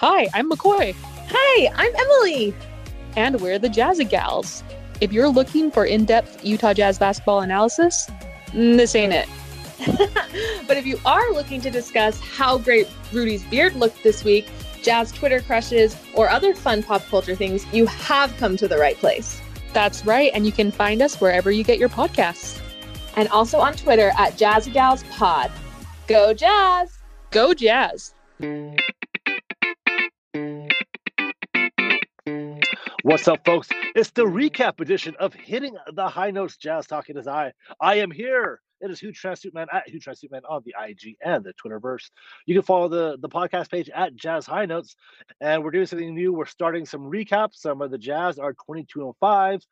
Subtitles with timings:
[0.00, 0.94] Hi, I'm McCoy.
[1.28, 2.54] Hi, I'm Emily.
[3.16, 4.62] And we're the Jazzy Gals.
[5.00, 8.08] If you're looking for in depth Utah Jazz basketball analysis,
[8.52, 9.28] mm, this ain't it.
[10.68, 14.48] but if you are looking to discuss how great Rudy's beard looked this week,
[14.84, 18.96] Jazz Twitter crushes, or other fun pop culture things, you have come to the right
[18.98, 19.40] place.
[19.72, 22.62] That's right, and you can find us wherever you get your podcasts.
[23.16, 25.50] And also on Twitter at Jazzy Gals Pod.
[26.06, 26.98] Go Jazz!
[27.32, 28.14] Go Jazz!
[33.08, 33.70] What's up, folks?
[33.94, 37.54] It's the recap edition of Hitting the High Notes Jazz Talking as I.
[37.80, 38.60] I am here.
[38.82, 42.10] It is Huge Trash Man at Huge Trash Man on the IG and the Twitterverse.
[42.44, 44.94] You can follow the, the podcast page at Jazz High Notes.
[45.40, 46.34] And we're doing something new.
[46.34, 47.54] We're starting some recaps.
[47.54, 49.62] Some of the Jazz are 2205.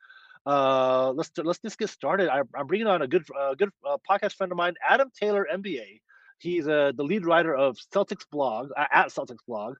[0.46, 2.30] Uh, let's let's just get started.
[2.30, 5.46] I, am bringing on a good uh, good uh, podcast friend of mine, Adam Taylor,
[5.52, 6.00] NBA.
[6.38, 9.74] He's uh, the lead writer of Celtics blog at Celtics blog.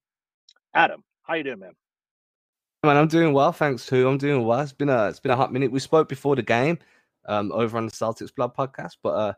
[0.74, 1.72] Adam, how you doing, man?
[2.86, 4.60] Man, I'm doing well, thanks to I'm doing well.
[4.60, 5.72] It's been a it's been a hot minute.
[5.72, 6.78] We spoke before the game,
[7.24, 9.32] um, over on the Celtics Blog podcast, but uh,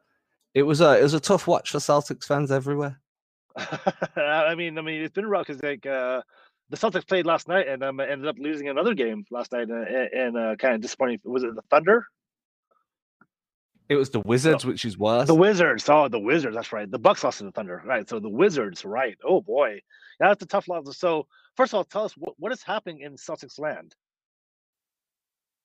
[0.53, 3.01] it was a it was a tough watch for Celtics fans everywhere.
[3.57, 6.21] I mean, I mean, it's been rough because like uh,
[6.69, 9.87] the Celtics played last night and um, ended up losing another game last night, and,
[9.89, 11.19] and uh, kind of disappointing.
[11.25, 12.05] Was it the Thunder?
[13.89, 15.27] It was the Wizards, which is worse.
[15.27, 15.89] The Wizards.
[15.89, 16.55] Oh, the Wizards.
[16.55, 16.91] That's right.
[16.91, 17.83] The Bucks lost to the Thunder.
[17.87, 18.07] Right.
[18.07, 18.85] So the Wizards.
[18.85, 19.17] Right.
[19.25, 19.81] Oh boy,
[20.21, 20.99] yeah, that's a tough loss.
[20.99, 21.27] So
[21.59, 23.97] first of all, tell us what, what is happening in Celtics land.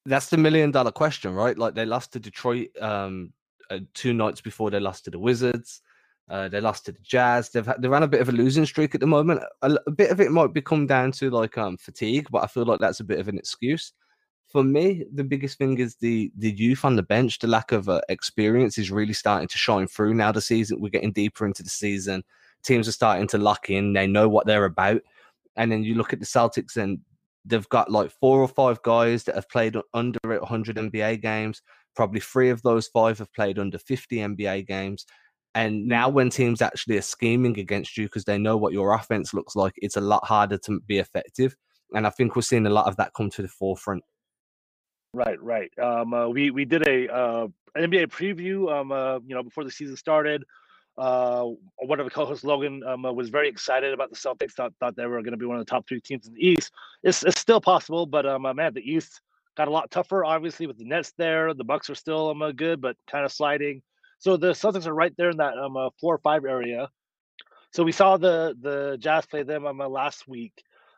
[0.06, 1.56] That's the million dollar question, right?
[1.56, 3.32] Like they lost to Detroit um,
[3.70, 5.82] uh, two nights before they lost to the Wizards.
[6.28, 7.52] Uh, they lost to the Jazz.
[7.52, 9.44] They've had, they're on a bit of a losing streak at the moment.
[9.62, 12.66] A, a, bit of it might become down to like um, fatigue, but I feel
[12.66, 13.94] like that's a bit of an excuse.
[14.48, 17.38] For me, the biggest thing is the the youth on the bench.
[17.40, 20.32] The lack of uh, experience is really starting to shine through now.
[20.32, 22.24] The season we're getting deeper into the season.
[22.64, 23.94] Teams are starting to lock in.
[23.94, 25.02] They know what they're about.
[25.56, 27.00] And then you look at the Celtics and
[27.46, 31.62] they've got like four or five guys that have played under 100 NBA games.
[31.96, 35.06] Probably three of those five have played under 50 NBA games.
[35.56, 39.36] And now, when teams actually are scheming against you because they know what your offense
[39.36, 41.56] looks like, it's a lot harder to be effective.
[41.94, 44.04] And I think we're seeing a lot of that come to the forefront.
[45.14, 45.72] Right, right.
[45.78, 47.48] Um, uh, we we did a uh,
[47.78, 50.44] NBA preview, um, uh, you know, before the season started.
[50.98, 51.46] Uh,
[51.78, 54.52] one of the co-hosts, Logan, um, uh, was very excited about the Celtics.
[54.54, 56.48] Thought thought they were going to be one of the top three teams in the
[56.48, 56.72] East.
[57.02, 59.22] It's, it's still possible, but um, uh, man, the East
[59.58, 60.24] got a lot tougher.
[60.24, 63.32] Obviously, with the Nets there, the Bucks are still um, uh, good, but kind of
[63.32, 63.82] sliding.
[64.20, 66.90] So the Celtics are right there in that um four or five area.
[67.72, 70.54] So we saw the the Jazz play them um, last week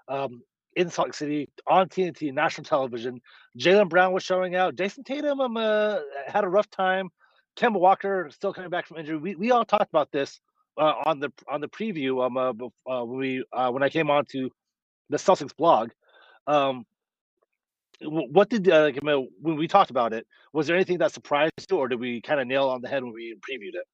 [0.08, 0.42] um,
[0.76, 3.22] in Salt Lake City on TNT national television.
[3.58, 4.76] Jaylen Brown was showing out.
[4.76, 7.10] Jayson Tatum um, uh, had a rough time.
[7.56, 9.18] Kemba Walker still coming back from injury.
[9.18, 10.40] We we all talked about this
[10.78, 12.52] uh, on the on the preview um uh,
[12.92, 14.50] uh, when we uh, when I came on to
[15.10, 15.92] the Celtics blog.
[16.48, 16.86] Um,
[18.02, 18.92] what did uh,
[19.42, 20.28] when we talked about it?
[20.54, 23.04] Was there anything that surprised you, or did we kind of nail on the head
[23.04, 23.86] when we previewed it?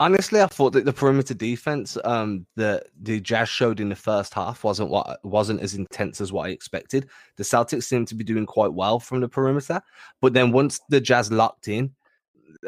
[0.00, 4.34] Honestly, I thought that the perimeter defense um, that the Jazz showed in the first
[4.34, 7.08] half wasn't what wasn't as intense as what I expected.
[7.36, 9.80] The Celtics seemed to be doing quite well from the perimeter,
[10.20, 11.94] but then once the Jazz locked in,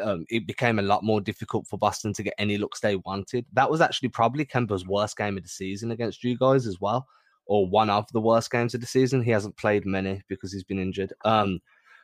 [0.01, 3.45] um, it became a lot more difficult for Boston to get any looks they wanted.
[3.53, 7.07] That was actually probably Kemba's worst game of the season against you guys as well,
[7.45, 9.21] or one of the worst games of the season.
[9.21, 11.13] He hasn't played many because he's been injured.
[11.25, 11.59] Um,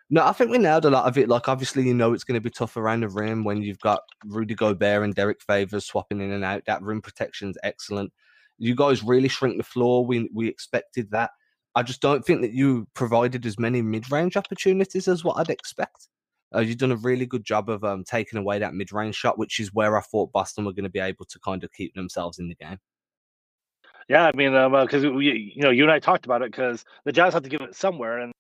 [0.10, 1.30] no, I think we nailed a lot of it.
[1.30, 4.02] Like, obviously, you know it's going to be tough around the rim when you've got
[4.26, 6.64] Rudy Gobert and Derrick Favors swapping in and out.
[6.66, 8.12] That rim protection's excellent.
[8.60, 10.06] You guys really shrink the floor.
[10.06, 11.32] We we expected that.
[11.76, 15.50] I just don't think that you provided as many mid range opportunities as what I'd
[15.50, 16.10] expect.
[16.56, 19.38] Uh, you've done a really good job of um, taking away that mid range shot,
[19.38, 21.94] which is where I thought Boston were going to be able to kind of keep
[21.96, 22.78] themselves in the game.
[24.10, 26.84] Yeah, I mean, because um, uh, you know, you and I talked about it because
[27.06, 28.34] the Jazz have to give it somewhere, and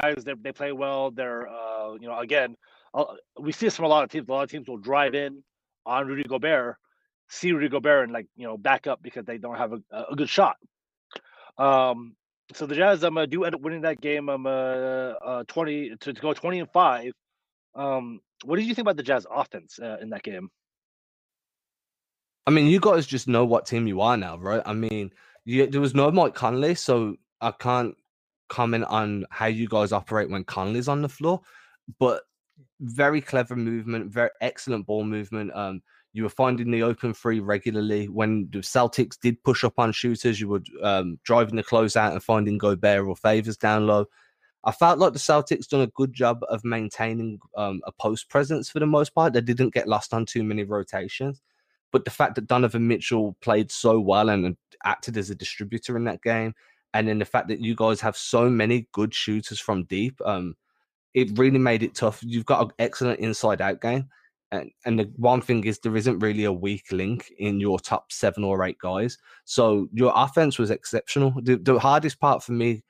[0.00, 1.10] guys they, they play well.
[1.10, 2.56] They're, uh, you know, again,
[3.40, 4.28] we see this from a lot of teams.
[4.28, 5.42] A lot of teams will drive in
[5.86, 6.76] on Rudy Gobert,
[7.28, 10.16] see Rudy Gobert, and like you know back up because they don't have a, a
[10.16, 10.56] good shot.
[11.58, 12.16] Um,
[12.54, 16.20] so the Jazz uh, do end up winning that game um uh, 20 to, to
[16.20, 17.12] go 20 and 5
[17.74, 20.50] um what did you think about the Jazz offense uh, in that game?
[22.46, 24.62] I mean you guys just know what team you are now right?
[24.66, 25.10] I mean
[25.44, 27.96] you, there was no Mike Conley so I can't
[28.48, 31.40] comment on how you guys operate when Conley's on the floor
[31.98, 32.22] but
[32.80, 35.82] very clever movement very excellent ball movement um
[36.12, 38.08] you were finding the open three regularly.
[38.08, 42.22] When the Celtics did push up on shooters, you were um, driving the closeout and
[42.22, 44.06] finding Gobert or Favors down low.
[44.64, 48.70] I felt like the Celtics done a good job of maintaining um, a post presence
[48.70, 49.32] for the most part.
[49.32, 51.40] They didn't get lost on too many rotations.
[51.90, 56.04] But the fact that Donovan Mitchell played so well and acted as a distributor in
[56.04, 56.54] that game,
[56.94, 60.56] and then the fact that you guys have so many good shooters from deep, um,
[61.14, 62.22] it really made it tough.
[62.22, 64.08] You've got an excellent inside out game.
[64.52, 68.12] And, and the one thing is there isn't really a weak link in your top
[68.12, 69.18] seven or eight guys.
[69.44, 71.32] So your offense was exceptional.
[71.42, 72.84] The, the hardest part for me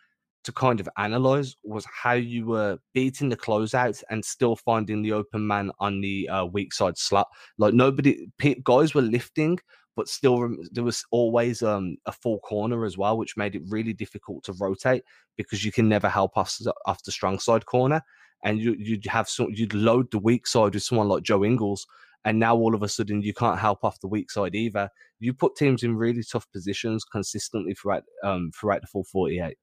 [0.44, 5.12] to kind of analyze was how you were beating the closeouts and still finding the
[5.12, 7.28] open man on the uh, weak side slot.
[7.58, 8.26] Like nobody,
[8.64, 9.58] guys were lifting,
[9.94, 13.92] but still there was always um, a full corner as well, which made it really
[13.92, 15.04] difficult to rotate
[15.36, 18.02] because you can never help off, off the strong side corner.
[18.44, 21.86] And you, you'd have some, you'd load the weak side with someone like Joe Ingles,
[22.24, 24.88] and now all of a sudden you can't help off the weak side either.
[25.20, 29.58] You put teams in really tough positions consistently throughout um, throughout the full forty eight.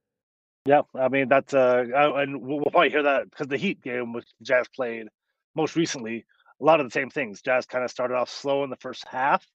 [0.65, 4.27] Yeah, I mean that's uh, and we'll probably hear that because the Heat game, which
[4.41, 5.07] Jazz played
[5.55, 6.25] most recently,
[6.61, 7.41] a lot of the same things.
[7.41, 9.45] Jazz kind of started off slow in the first half,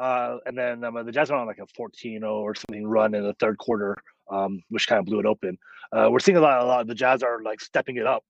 [0.00, 3.24] uh, and then um, the Jazz went on like a 14-0 or something run in
[3.24, 3.96] the third quarter,
[4.30, 5.58] um, which kind of blew it open.
[5.92, 6.86] Uh, we're seeing a lot, a lot.
[6.86, 8.22] The Jazz are like stepping it up,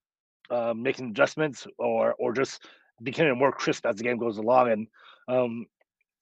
[0.49, 2.63] uh, making adjustments, or or just
[3.01, 4.71] becoming more crisp as the game goes along.
[4.71, 4.87] And
[5.27, 5.65] um,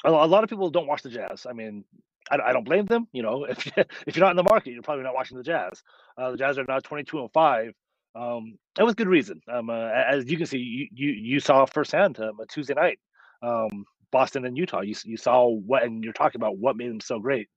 [0.05, 1.45] a, a lot of people don't watch the Jazz.
[1.49, 1.83] I mean,
[2.29, 3.07] I, I, don't blame them.
[3.11, 3.67] You know, if
[4.05, 5.81] if you're not in the market, you're probably not watching the Jazz.
[6.17, 7.73] Uh, the Jazz are now 22 and five.
[8.15, 9.41] Um, and with good reason.
[9.51, 12.99] Um, uh, as you can see, you you, you saw firsthand um, a Tuesday night,
[13.43, 14.81] um, Boston and Utah.
[14.81, 17.47] You you saw what, and you're talking about what made them so great.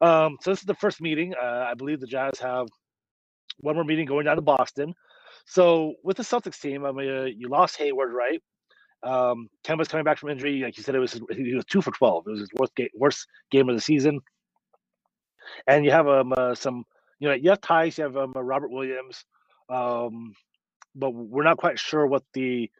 [0.00, 1.34] Um, so this is the first meeting.
[1.40, 2.66] Uh, I believe the Jazz have
[3.58, 4.94] one more meeting going down to Boston.
[5.46, 8.42] So with the Celtics team, I mean, uh, you lost Hayward, right?
[9.02, 10.60] Um, Kemba's coming back from injury.
[10.62, 12.24] Like you said, it was he was two for twelve.
[12.26, 14.20] It was his worst game, worst game of the season.
[15.66, 16.84] And you have um uh, some,
[17.20, 17.98] you know, you have ties.
[17.98, 19.24] You have um, uh, Robert Williams,
[19.70, 20.34] um,
[20.94, 22.70] but we're not quite sure what the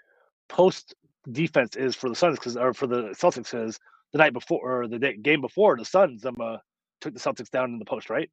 [0.49, 0.95] post
[1.33, 3.79] defense is for the Suns because or for the Celtics because
[4.13, 6.59] the night before or the day, game before the Suns um uh,
[7.01, 8.31] took the Celtics down in the post, right?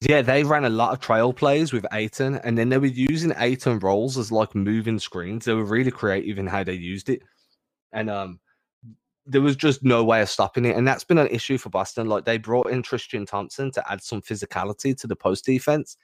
[0.00, 3.34] Yeah, they ran a lot of trail plays with Ayton, and then they were using
[3.36, 5.44] Ayton rolls as like moving screens.
[5.44, 7.22] They were really creative in how they used it,
[7.92, 8.40] and um,
[9.26, 10.74] there was just no way of stopping it.
[10.76, 12.08] And that's been an issue for Boston.
[12.08, 15.98] Like they brought in Tristan Thompson to add some physicality to the post defense,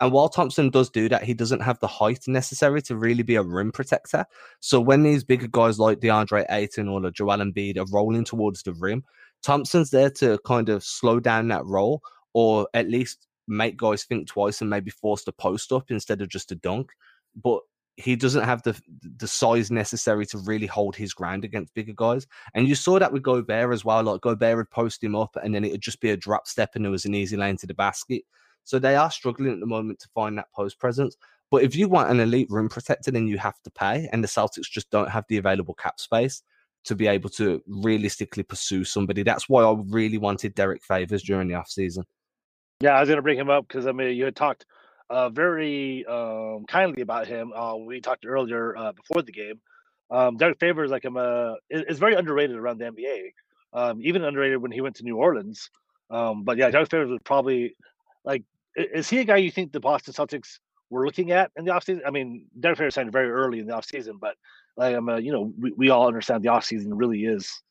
[0.00, 3.34] and while Thompson does do that, he doesn't have the height necessary to really be
[3.34, 4.24] a rim protector.
[4.60, 8.62] So when these bigger guys like DeAndre Ayton or the Joel Embiid are rolling towards
[8.62, 9.02] the rim,
[9.42, 12.00] Thompson's there to kind of slow down that roll
[12.32, 16.28] or at least make guys think twice and maybe force the post up instead of
[16.28, 16.90] just a dunk.
[17.34, 17.60] But
[17.96, 18.80] he doesn't have the
[19.18, 22.26] the size necessary to really hold his ground against bigger guys.
[22.54, 24.02] And you saw that with Gobert as well.
[24.02, 26.70] Like Gobert would post him up and then it would just be a drop step
[26.74, 28.22] and there was an easy lane to the basket.
[28.64, 31.16] So they are struggling at the moment to find that post presence.
[31.50, 34.08] But if you want an elite rim protector, then you have to pay.
[34.12, 36.42] And the Celtics just don't have the available cap space
[36.84, 39.22] to be able to realistically pursue somebody.
[39.22, 42.04] That's why I really wanted Derrick Favors during the offseason.
[42.80, 44.64] Yeah, I was gonna bring him up because I mean you had talked
[45.10, 47.52] uh, very um, kindly about him.
[47.52, 49.60] Uh, we talked earlier uh, before the game.
[50.10, 53.32] Um, Derrick Favors like him uh, is, is, very underrated around the NBA.
[53.72, 55.70] Um, even underrated when he went to New Orleans.
[56.10, 57.76] Um, but yeah, Derrick Favors was probably
[58.24, 58.44] like
[58.76, 62.00] is he a guy you think the Boston Celtics were looking at in the offseason?
[62.06, 64.36] I mean, Derrick Favors signed very early in the offseason, but
[64.76, 67.62] like I'm, um, you know, we, we all understand the offseason really is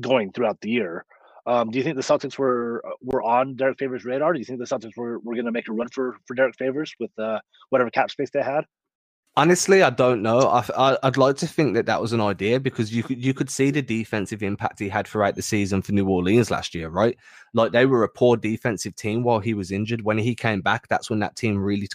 [0.00, 1.04] going throughout the year.
[1.44, 4.32] Um, do you think the Celtics were uh, were on Derrick Favors' radar?
[4.32, 6.56] Do you think the Celtics were, were going to make a run for for Derrick
[6.56, 8.64] Favors with uh, whatever cap space they had?
[9.34, 10.40] Honestly, I don't know.
[10.76, 13.48] I, would like to think that that was an idea because you could you could
[13.48, 17.16] see the defensive impact he had throughout the season for New Orleans last year, right?
[17.54, 20.02] Like they were a poor defensive team while he was injured.
[20.02, 21.88] When he came back, that's when that team really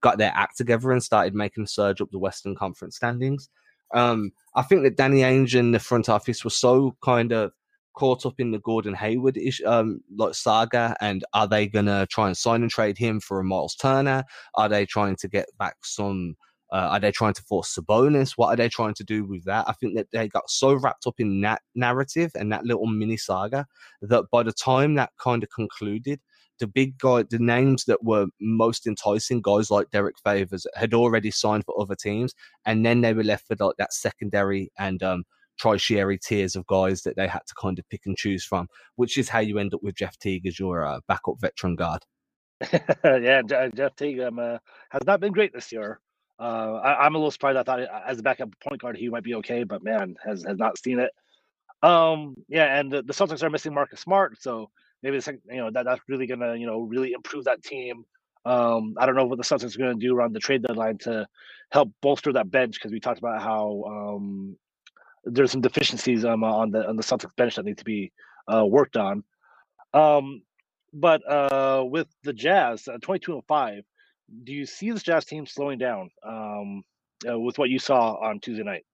[0.00, 3.50] got their act together and started making a surge up the Western Conference standings.
[3.92, 7.52] Um, I think that Danny Ainge and the front office were so kind of
[7.98, 12.28] caught up in the Gordon Hayward ish, um, like saga, and are they gonna try
[12.28, 14.22] and sign and trade him for a Myles Turner?
[14.54, 16.36] Are they trying to get back some?
[16.70, 18.34] Uh, are they trying to force Sabonis?
[18.36, 19.64] What are they trying to do with that?
[19.66, 23.16] I think that they got so wrapped up in that narrative and that little mini
[23.16, 23.66] saga
[24.02, 26.20] that by the time that kind of concluded,
[26.60, 31.30] the big guy, the names that were most enticing, guys like Derrick Favors, had already
[31.30, 32.34] signed for other teams,
[32.66, 35.24] and then they were left with like that secondary and um,
[35.60, 39.18] tertiary tiers of guys that they had to kind of pick and choose from, which
[39.18, 42.02] is how you end up with Jeff Teague as your uh, backup veteran guard.
[43.04, 44.58] yeah, Jeff Teague um, uh,
[44.90, 46.00] has not been great this year.
[46.40, 47.58] Uh, I, am a little surprised.
[47.58, 50.44] I thought uh, as a backup point guard he might be okay, but man, has
[50.44, 51.10] has not seen it.
[51.82, 54.70] Um, yeah, and the, the Celtics are missing Marcus Smart, so
[55.02, 58.04] maybe the second, you know that that's really gonna you know really improve that team.
[58.44, 61.26] Um, I don't know what the Celtics are to do around the trade deadline to
[61.70, 64.56] help bolster that bench because we talked about how um,
[65.24, 68.12] there's some deficiencies um, on the on the Celtics bench that need to be
[68.52, 69.24] uh, worked on.
[69.94, 70.42] Um,
[70.92, 73.82] but uh, with the Jazz, uh, 22 and five,
[74.44, 76.82] do you see this Jazz team slowing down um,
[77.28, 78.84] uh, with what you saw on Tuesday night?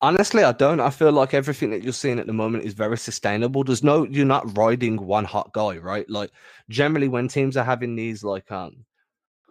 [0.00, 0.78] Honestly, I don't.
[0.78, 3.64] I feel like everything that you're seeing at the moment is very sustainable.
[3.64, 6.08] There's no, you're not riding one hot guy, right?
[6.08, 6.30] Like
[6.68, 8.84] generally, when teams are having these like um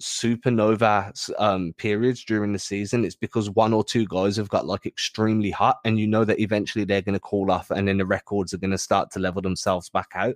[0.01, 4.85] supernova um periods during the season, it's because one or two guys have got like
[4.85, 8.05] extremely hot, and you know that eventually they're going to cool off, and then the
[8.05, 10.35] records are going to start to level themselves back out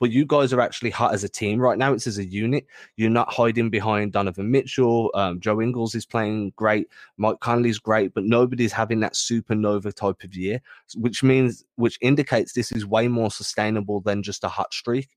[0.00, 1.92] but you guys are actually hot as a team right now.
[1.92, 2.66] It's as a unit.
[2.96, 5.10] You're not hiding behind Donovan Mitchell.
[5.14, 6.88] Um, Joe Ingles is playing great.
[7.18, 10.60] Mike Conley's great, but nobody's having that supernova type of year,
[10.96, 15.10] which means, which indicates this is way more sustainable than just a hot streak.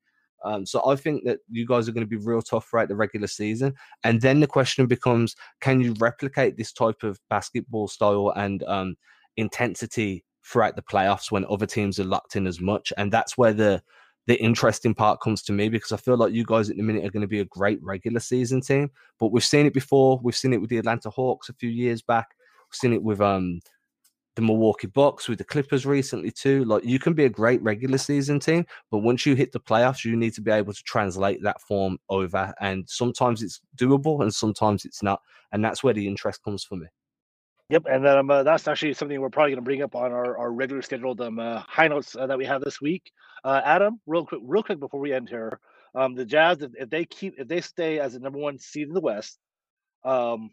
[0.43, 2.95] Um, so I think that you guys are going to be real tough throughout the
[2.95, 3.73] regular season.
[4.03, 8.95] And then the question becomes, can you replicate this type of basketball style and um,
[9.37, 12.91] intensity throughout the playoffs when other teams are locked in as much?
[12.97, 13.81] And that's where the
[14.25, 17.03] the interesting part comes to me because I feel like you guys at the minute
[17.03, 18.89] are going to be a great regular season team.
[19.19, 20.17] But we've seen it before.
[20.23, 22.27] We've seen it with the Atlanta Hawks a few years back.
[22.69, 23.59] We've seen it with um
[24.35, 26.65] the Milwaukee Bucks, with the Clippers recently too.
[26.65, 30.03] Like you can be a great regular season team, but once you hit the playoffs,
[30.03, 32.53] you need to be able to translate that form over.
[32.59, 35.21] And sometimes it's doable, and sometimes it's not.
[35.51, 36.87] And that's where the interest comes for me.
[37.69, 40.11] Yep, and then um, uh, that's actually something we're probably going to bring up on
[40.11, 43.11] our, our regular scheduled um, uh, high notes uh, that we have this week.
[43.43, 45.59] Uh, Adam, real quick, real quick before we end here,
[45.95, 48.87] um, the Jazz, if, if, they keep, if they stay as the number one seed
[48.87, 49.39] in the West,
[50.03, 50.49] um,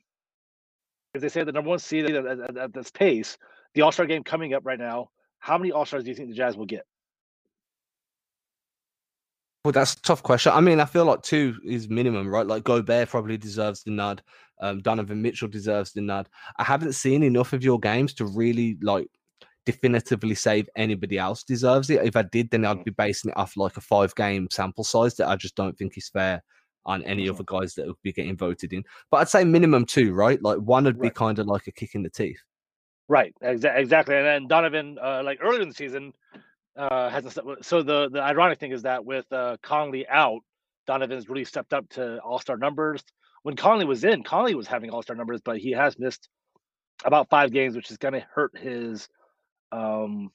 [1.15, 3.37] if they stay the number one seed at, at, at this pace,
[3.75, 6.29] the All Star game coming up right now, how many All Stars do you think
[6.29, 6.85] the Jazz will get?
[9.65, 10.53] Well, that's a tough question.
[10.55, 12.47] I mean, I feel like two is minimum, right?
[12.47, 14.23] Like Gobert probably deserves the nod.
[14.63, 16.29] Um, Donovan Mitchell deserves the nod.
[16.59, 19.09] I haven't seen enough of your games to really like
[19.67, 22.05] definitively say if anybody else deserves it.
[22.05, 22.85] If I did, then I'd mm.
[22.85, 25.97] be basing it off like a five game sample size that I just don't think
[25.99, 26.43] is fair
[26.87, 28.83] on any other guys that would be getting voted in.
[29.11, 30.43] But I'd say minimum two, right?
[30.43, 31.15] Like one would be right.
[31.15, 32.41] kind of like a kick in the teeth.
[33.11, 34.17] Right, exa- exactly.
[34.17, 36.15] And then Donovan, uh, like earlier in the season,
[36.77, 40.43] uh, has a, so the the ironic thing is that with uh, Conley out,
[40.87, 43.05] Donovan's really stepped up to All Star numbers.
[43.43, 46.29] When Conley was in, Conley was having All Star numbers, but he has missed
[47.05, 49.09] about five games, which is going to hurt his
[49.73, 50.31] um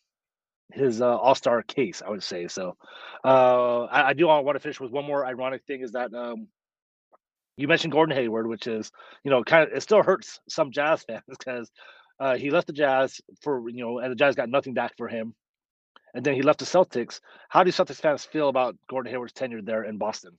[0.74, 2.02] his uh, All Star case.
[2.06, 2.78] I would say so.
[3.24, 6.48] Uh, I, I do want to finish with one more ironic thing is that um,
[7.58, 8.92] you mentioned Gordon Hayward, which is
[9.24, 11.72] you know kind of it still hurts some Jazz fans because
[12.20, 15.08] uh, he left the Jazz for you know and the Jazz got nothing back for
[15.08, 15.36] him
[16.16, 17.20] and then he left the Celtics.
[17.50, 20.38] How do Celtics fans feel about Gordon Hayward's tenure there in Boston?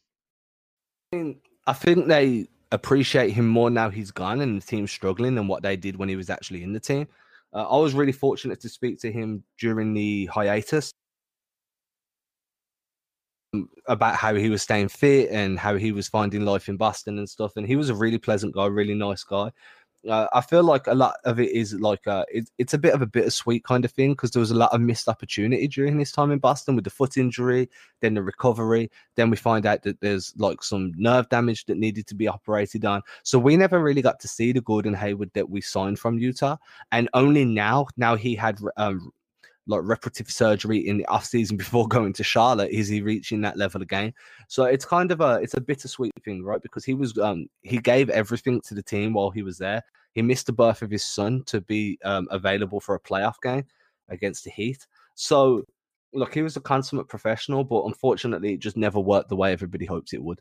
[1.12, 5.34] I, mean, I think they appreciate him more now he's gone and the team's struggling
[5.34, 7.06] than what they did when he was actually in the team.
[7.52, 10.90] Uh, I was really fortunate to speak to him during the hiatus
[13.52, 17.18] um, about how he was staying fit and how he was finding life in Boston
[17.18, 17.52] and stuff.
[17.56, 19.52] And he was a really pleasant guy, really nice guy
[20.08, 22.94] uh, I feel like a lot of it is like uh, it, it's a bit
[22.94, 25.98] of a bittersweet kind of thing because there was a lot of missed opportunity during
[25.98, 27.68] his time in Boston with the foot injury,
[28.00, 28.90] then the recovery.
[29.16, 32.84] Then we find out that there's like some nerve damage that needed to be operated
[32.84, 33.02] on.
[33.22, 36.56] So we never really got to see the Gordon Hayward that we signed from Utah,
[36.92, 39.12] and only now, now he had um,
[39.66, 42.70] like reparative surgery in the off season before going to Charlotte?
[42.70, 44.12] Is he reaching that level again?
[44.48, 46.62] So it's kind of a it's a bittersweet thing, right?
[46.62, 49.82] Because he was um he gave everything to the team while he was there.
[50.12, 53.64] He missed the birth of his son to be um, available for a playoff game
[54.08, 54.86] against the Heat.
[55.14, 55.64] So
[56.14, 59.84] look, he was a consummate professional, but unfortunately, it just never worked the way everybody
[59.84, 60.40] hopes it would.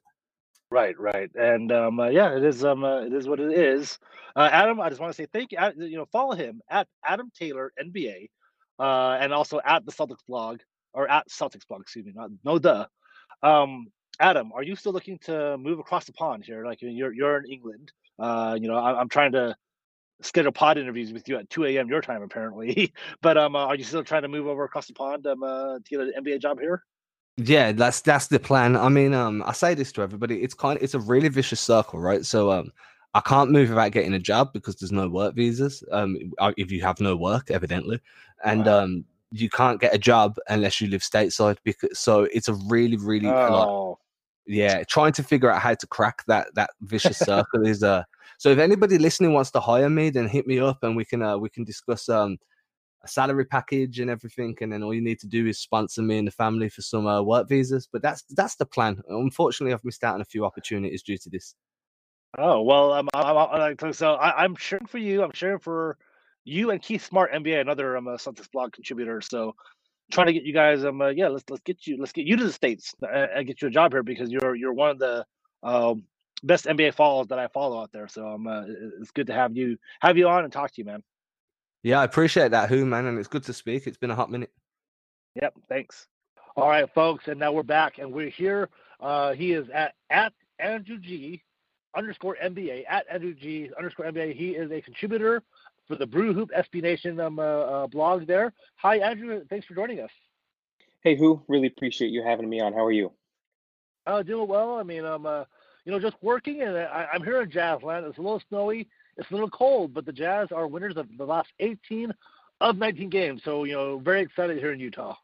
[0.71, 2.65] Right, right, and um, uh, yeah, it is.
[2.65, 3.99] Um, uh, it is what it is.
[4.35, 5.59] Uh, Adam, I just want to say thank you.
[5.77, 8.29] You know, follow him at Adam Taylor NBA
[8.79, 10.59] uh, and also at the Celtics blog
[10.93, 12.85] or at Celtics blog, excuse me, not no duh.
[13.43, 13.87] Um,
[14.19, 16.65] Adam, are you still looking to move across the pond here?
[16.65, 17.91] Like you're you're in England.
[18.17, 19.55] Uh, you know, I, am trying to
[20.21, 21.89] schedule pod interviews with you at 2 a.m.
[21.89, 22.93] your time apparently.
[23.21, 25.75] but um, uh, are you still trying to move over across the pond um, uh,
[25.75, 26.83] to get an NBA job here?
[27.37, 28.77] Yeah, that's that's the plan.
[28.77, 30.41] I mean, um, I say this to everybody.
[30.41, 32.25] It's kind of it's a really vicious circle, right?
[32.25, 32.71] So um,
[33.13, 35.83] I can't move without getting a job because there's no work visas.
[35.91, 36.17] Um,
[36.55, 37.99] if you have no work, evidently,
[38.45, 38.83] and wow.
[38.83, 41.57] um, you can't get a job unless you live stateside.
[41.63, 43.89] Because so it's a really, really oh.
[43.89, 43.97] like,
[44.47, 48.03] yeah, trying to figure out how to crack that that vicious circle is uh.
[48.37, 51.21] So if anybody listening wants to hire me, then hit me up and we can
[51.21, 52.37] uh, we can discuss um
[53.05, 56.17] a salary package and everything, and then all you need to do is sponsor me
[56.17, 57.87] and the family for some uh, work visas.
[57.91, 59.01] But that's that's the plan.
[59.07, 61.55] Unfortunately, I've missed out on a few opportunities due to this.
[62.37, 65.23] Oh well, um, I, I, I, so I, am cheering for you.
[65.23, 65.97] I'm cheering for
[66.45, 69.19] you and Keith Smart, NBA, another um, uh, Celtics blog contributor.
[69.21, 69.55] So
[70.11, 72.37] trying to get you guys um uh, yeah let's let's get you let's get you
[72.37, 74.99] to the states uh, and get you a job here because you're you're one of
[74.99, 75.25] the
[75.63, 76.03] um,
[76.43, 78.07] best NBA follows that I follow out there.
[78.07, 78.63] So um, uh,
[79.01, 81.03] it's good to have you have you on and talk to you, man.
[81.83, 83.87] Yeah, I appreciate that, who man, and it's good to speak.
[83.87, 84.51] It's been a hot minute.
[85.41, 86.07] Yep, thanks.
[86.55, 88.69] All right, folks, and now we're back, and we're here.
[88.99, 91.43] Uh, he is at at Andrew G
[91.95, 94.35] underscore NBA at Andrew G underscore NBA.
[94.35, 95.43] He is a contributor
[95.87, 98.53] for the Brew Hoop SB Nation um, uh, uh, blog there.
[98.77, 99.43] Hi, Andrew.
[99.49, 100.11] Thanks for joining us.
[101.01, 101.41] Hey, who?
[101.47, 102.73] Really appreciate you having me on.
[102.73, 103.11] How are you?
[104.07, 104.75] Oh, doing well.
[104.75, 105.45] I mean, I'm, uh,
[105.83, 108.07] you know, just working, and I, am here in Jazzland.
[108.07, 108.87] It's a little snowy.
[109.17, 112.11] It's a little cold, but the Jazz are winners of the last 18
[112.61, 113.41] of 19 games.
[113.43, 115.15] So, you know, very excited here in Utah.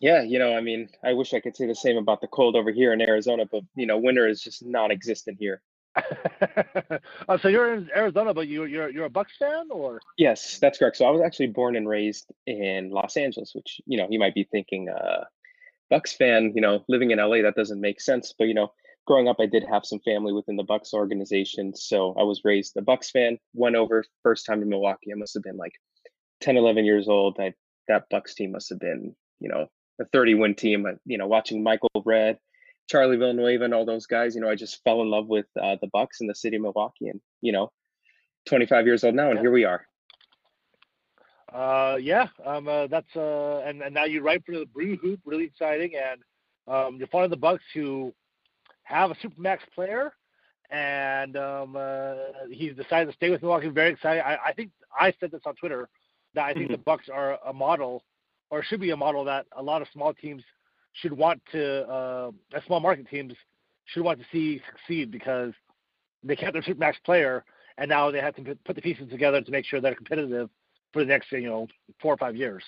[0.00, 2.56] Yeah, you know, I mean, I wish I could say the same about the cold
[2.56, 5.62] over here in Arizona, but you know, winter is just non-existent here.
[7.28, 10.00] uh, so you're in Arizona, but you, you're you're a Bucks fan, or?
[10.16, 10.96] Yes, that's correct.
[10.96, 14.34] So I was actually born and raised in Los Angeles, which you know you might
[14.34, 15.24] be thinking, uh,
[15.90, 16.52] Bucks fan.
[16.54, 18.34] You know, living in LA that doesn't make sense.
[18.36, 18.72] But you know,
[19.06, 22.76] growing up, I did have some family within the Bucks organization, so I was raised
[22.76, 23.38] a Bucks fan.
[23.54, 25.12] Went over first time to Milwaukee.
[25.12, 25.74] I must have been like
[26.40, 27.38] 10, 11 years old.
[27.38, 27.54] I
[27.88, 29.66] that Bucks team must have been you know
[30.00, 30.86] a 30 win team.
[31.04, 32.38] You know, watching Michael Redd
[32.92, 35.76] Charlie Villanueva and all those guys, you know, I just fell in love with uh,
[35.80, 37.72] the Bucks and the city of Milwaukee, and you know,
[38.46, 39.40] 25 years old now, and yeah.
[39.40, 39.86] here we are.
[41.50, 45.20] Uh, yeah, um, uh, that's uh, and, and now you write for the Brew Hoop,
[45.24, 46.20] really exciting, and
[46.68, 48.12] um, you're part of the Bucks who
[48.82, 50.12] have a supermax player,
[50.70, 52.14] and um, uh,
[52.50, 53.68] he's decided to stay with Milwaukee.
[53.68, 54.22] Very excited.
[54.22, 55.88] I, I think I said this on Twitter
[56.34, 56.72] that I think mm-hmm.
[56.72, 58.04] the Bucks are a model,
[58.50, 60.42] or should be a model that a lot of small teams
[60.92, 63.34] should want to, uh, as small market teams,
[63.86, 65.52] should want to see succeed because
[66.22, 67.44] they kept their supermax player,
[67.78, 70.50] and now they have to put the pieces together to make sure they're competitive
[70.92, 71.66] for the next, you know,
[72.00, 72.62] four or five years.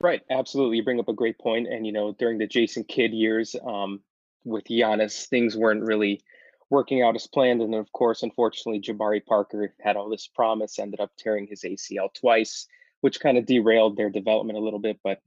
[0.00, 0.76] Right, absolutely.
[0.76, 4.00] You bring up a great point, and you know, during the Jason Kidd years um,
[4.44, 6.20] with Giannis, things weren't really
[6.68, 10.78] working out as planned, and then of course, unfortunately, Jabari Parker had all this promise,
[10.78, 12.66] ended up tearing his ACL twice,
[13.00, 14.98] which kind of derailed their development a little bit.
[15.02, 15.22] But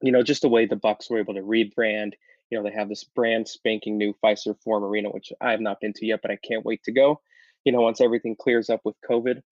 [0.00, 2.12] you know, just the way the Bucks were able to rebrand.
[2.50, 5.80] You know, they have this brand spanking new Fiserv Forum Arena, which I have not
[5.80, 7.20] been to yet, but I can't wait to go.
[7.64, 9.42] You know, once everything clears up with COVID.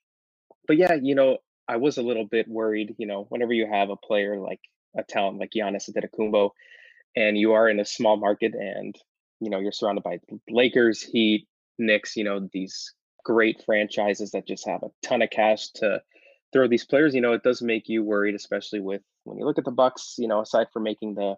[0.68, 2.94] But yeah, you know, I was a little bit worried.
[2.98, 4.60] You know, whenever you have a player like
[4.96, 6.50] a talent like Giannis Antetokounmpo,
[7.16, 8.94] and you are in a small market, and
[9.40, 12.16] you know you're surrounded by Lakers, Heat, Knicks.
[12.16, 12.92] You know these
[13.24, 16.00] great franchises that just have a ton of cash to
[16.52, 17.14] throw these players.
[17.14, 20.14] You know, it does make you worried, especially with when you look at the Bucks,
[20.18, 21.36] you know, aside from making the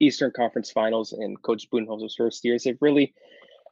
[0.00, 3.14] Eastern Conference Finals in Coach Budenholzer's first years, they've really,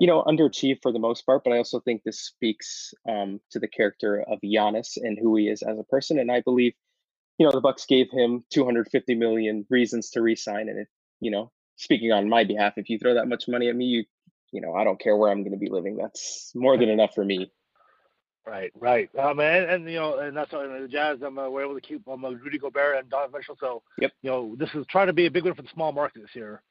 [0.01, 1.42] you know, underachieved for the most part.
[1.44, 5.49] But I also think this speaks um, to the character of Giannis and who he
[5.49, 6.18] is as a person.
[6.18, 6.73] And I believe,
[7.38, 10.68] you know, the Bucks gave him 250 million reasons to resign.
[10.68, 10.88] And it,
[11.20, 14.05] you know, speaking on my behalf, if you throw that much money at me, you,
[14.53, 15.97] you know, I don't care where I'm going to be living.
[15.97, 17.51] That's more than enough for me.
[18.46, 19.09] Right, right.
[19.18, 21.22] Um, and, and you know, and that's why the Jazz.
[21.22, 23.57] Um, uh, we're able to keep um, uh, Rudy Gobert and Donovan Mitchell.
[23.59, 24.12] So, yep.
[24.22, 26.35] You know, this is trying to be a big one for the small market this
[26.35, 26.62] year.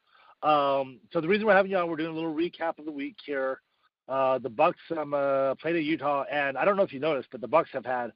[0.43, 2.91] Um, so the reason we're having you on, we're doing a little recap of the
[2.91, 3.61] week here.
[4.07, 7.29] Uh, the Bucks um, uh, played at Utah, and I don't know if you noticed,
[7.31, 8.11] but the Bucks have had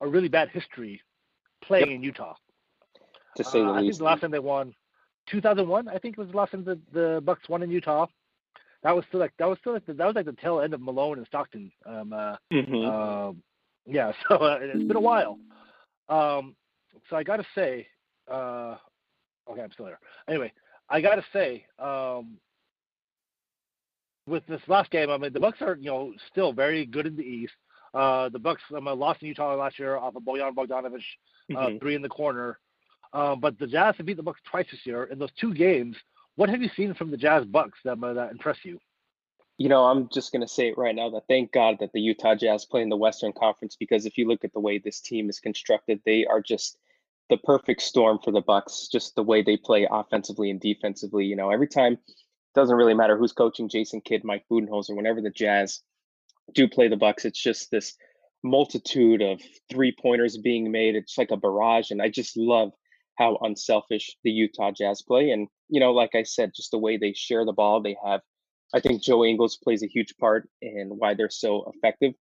[0.00, 1.02] a really bad history
[1.62, 1.96] playing yep.
[1.96, 2.34] in Utah.
[3.36, 3.76] To say the uh, least.
[3.76, 4.72] I think the last time they won,
[5.26, 5.88] 2001.
[5.88, 8.06] I think it was the last time the, the Bucks won in Utah
[8.84, 10.74] that was still like that was still like the, that was like the tail end
[10.74, 11.72] of Malone and Stockton.
[11.86, 12.84] Um, uh, mm-hmm.
[12.84, 13.32] uh,
[13.86, 15.38] yeah, so uh, it's been a while.
[16.08, 16.54] Um,
[17.08, 17.86] so I got to say,
[18.30, 18.76] uh,
[19.50, 19.98] okay, I'm still there.
[20.28, 20.52] Anyway,
[20.90, 22.36] I got to say, um,
[24.26, 27.16] with this last game, I mean, the Bucks are you know still very good in
[27.16, 27.54] the East.
[27.94, 31.78] Uh, the Bucks um, lost in Utah last year off of Bojan Bogdanovic, uh, mm-hmm.
[31.78, 32.58] three in the corner.
[33.14, 35.04] Um, but the Jazz have beat the Bucks twice this year.
[35.04, 35.96] In those two games,
[36.36, 38.78] what have you seen from the Jazz Bucks that uh, that impress you?
[39.56, 42.00] You know, I'm just going to say it right now that thank God that the
[42.00, 45.00] Utah Jazz play in the Western Conference because if you look at the way this
[45.00, 46.76] team is constructed, they are just
[47.30, 48.88] the perfect storm for the Bucks.
[48.90, 51.24] Just the way they play offensively and defensively.
[51.24, 51.98] You know, every time
[52.54, 54.96] doesn't really matter who's coaching Jason Kidd, Mike Budenholzer.
[54.96, 55.82] Whenever the Jazz
[56.54, 57.94] do play the Bucks, it's just this
[58.42, 60.94] multitude of three pointers being made.
[60.94, 62.72] It's like a barrage, and I just love
[63.16, 65.30] how unselfish the Utah Jazz play.
[65.30, 68.20] And, you know, like I said, just the way they share the ball, they have,
[68.74, 72.14] I think Joe Ingles plays a huge part in why they're so effective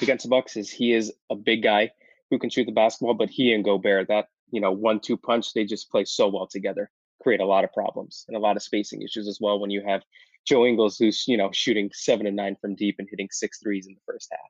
[0.00, 1.90] against the Bucks is he is a big guy
[2.30, 5.52] who can shoot the basketball, but he and Gobert, that, you know, one two punch,
[5.52, 6.90] they just play so well together,
[7.22, 9.82] create a lot of problems and a lot of spacing issues as well when you
[9.86, 10.02] have
[10.46, 13.86] Joe Ingles who's, you know, shooting seven and nine from deep and hitting six threes
[13.86, 14.40] in the first half.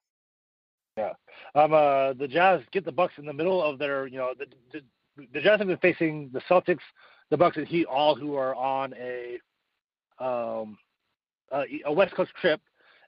[0.97, 1.61] Yeah.
[1.61, 1.73] Um.
[1.73, 2.13] Uh.
[2.13, 4.07] The Jazz get the Bucks in the middle of their.
[4.07, 4.81] You know, the the,
[5.17, 6.85] the Jazz have been facing the Celtics,
[7.31, 9.39] the Bucks, and Heat, all who are on a
[10.19, 10.79] um
[11.51, 12.61] a West Coast trip,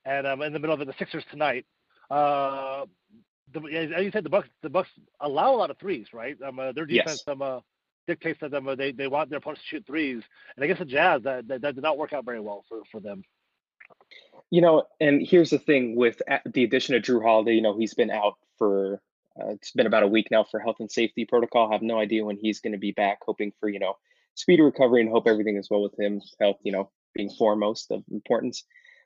[0.05, 1.67] and um in the middle of it, the Sixers tonight.
[2.11, 2.87] Uh.
[3.55, 3.61] The,
[3.97, 4.89] as you said, the Bucks the Bucks
[5.21, 6.37] allow a lot of threes, right?
[6.43, 7.33] Um, uh, their defense yes.
[7.33, 7.61] um, uh,
[8.09, 10.21] dictates that them uh, they they want their opponents to shoot threes,
[10.57, 12.81] and I guess the Jazz that, that, that did not work out very well for
[12.91, 13.23] for them.
[14.51, 17.55] You know, and here's the thing with the addition of Jrue Holiday.
[17.55, 19.01] You know, he's been out for
[19.41, 21.69] uh, it's been about a week now for health and safety protocol.
[21.69, 23.19] I have no idea when he's going to be back.
[23.27, 23.95] Hoping for you know
[24.35, 26.21] speedy recovery and hope everything is well with him.
[26.41, 28.65] Health, you know, being foremost of importance.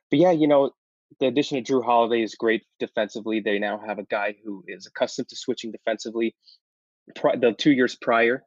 [0.09, 0.71] But yeah, you know,
[1.19, 3.39] the addition of Jrue Holiday is great defensively.
[3.39, 6.35] They now have a guy who is accustomed to switching defensively.
[7.15, 8.43] The two years prior,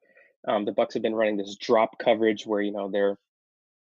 [0.46, 3.18] um, the Bucks have been running this drop coverage where you know they're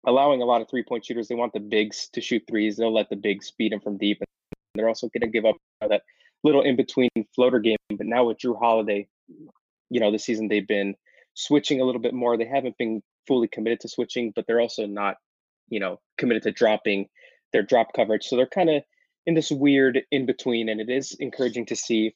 [0.05, 1.27] allowing a lot of three point shooters.
[1.27, 2.77] They want the bigs to shoot threes.
[2.77, 4.19] They'll let the bigs beat them from deep.
[4.21, 4.27] And
[4.75, 6.03] they're also going to give up that
[6.43, 7.77] little in between floater game.
[7.89, 9.07] But now with Jrue Holiday,
[9.89, 10.95] you know, this season they've been
[11.33, 12.37] switching a little bit more.
[12.37, 15.15] They haven't been fully committed to switching, but they're also not,
[15.69, 17.07] you know, committed to dropping
[17.53, 18.25] their drop coverage.
[18.25, 18.83] So they're kind of
[19.25, 20.69] in this weird in between.
[20.69, 22.15] And it is encouraging to see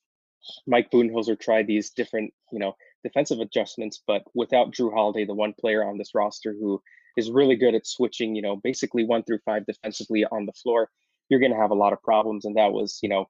[0.67, 4.01] Mike Budenholzer try these different, you know, defensive adjustments.
[4.05, 6.81] But without Jrue Holiday, the one player on this roster who
[7.15, 10.89] is really good at switching, you know, basically one through five defensively on the floor,
[11.29, 12.45] you're going to have a lot of problems.
[12.45, 13.25] And that was, you know,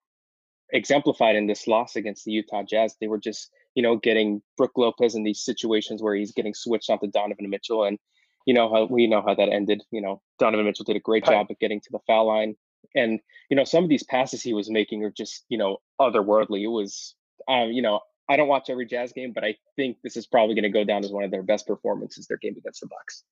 [0.74, 2.96] exemplified in this loss against the Utah Jazz.
[3.00, 6.90] They were just, you know, getting Brook Lopez in these situations where he's getting switched
[6.90, 7.86] onto Donovan Mitchell.
[7.86, 7.98] And,
[8.46, 9.84] you know, how we know how that ended.
[9.92, 12.56] You know, Donovan Mitchell did a great job of getting to the foul line.
[12.96, 16.64] And, you know, some of these passes he was making are just, you know, otherworldly.
[16.64, 17.16] It was,
[17.48, 20.56] um, you know, I don't watch every Jazz game, but I think this is probably
[20.56, 23.24] going to go down as one of their best performances, their game against the Bucks.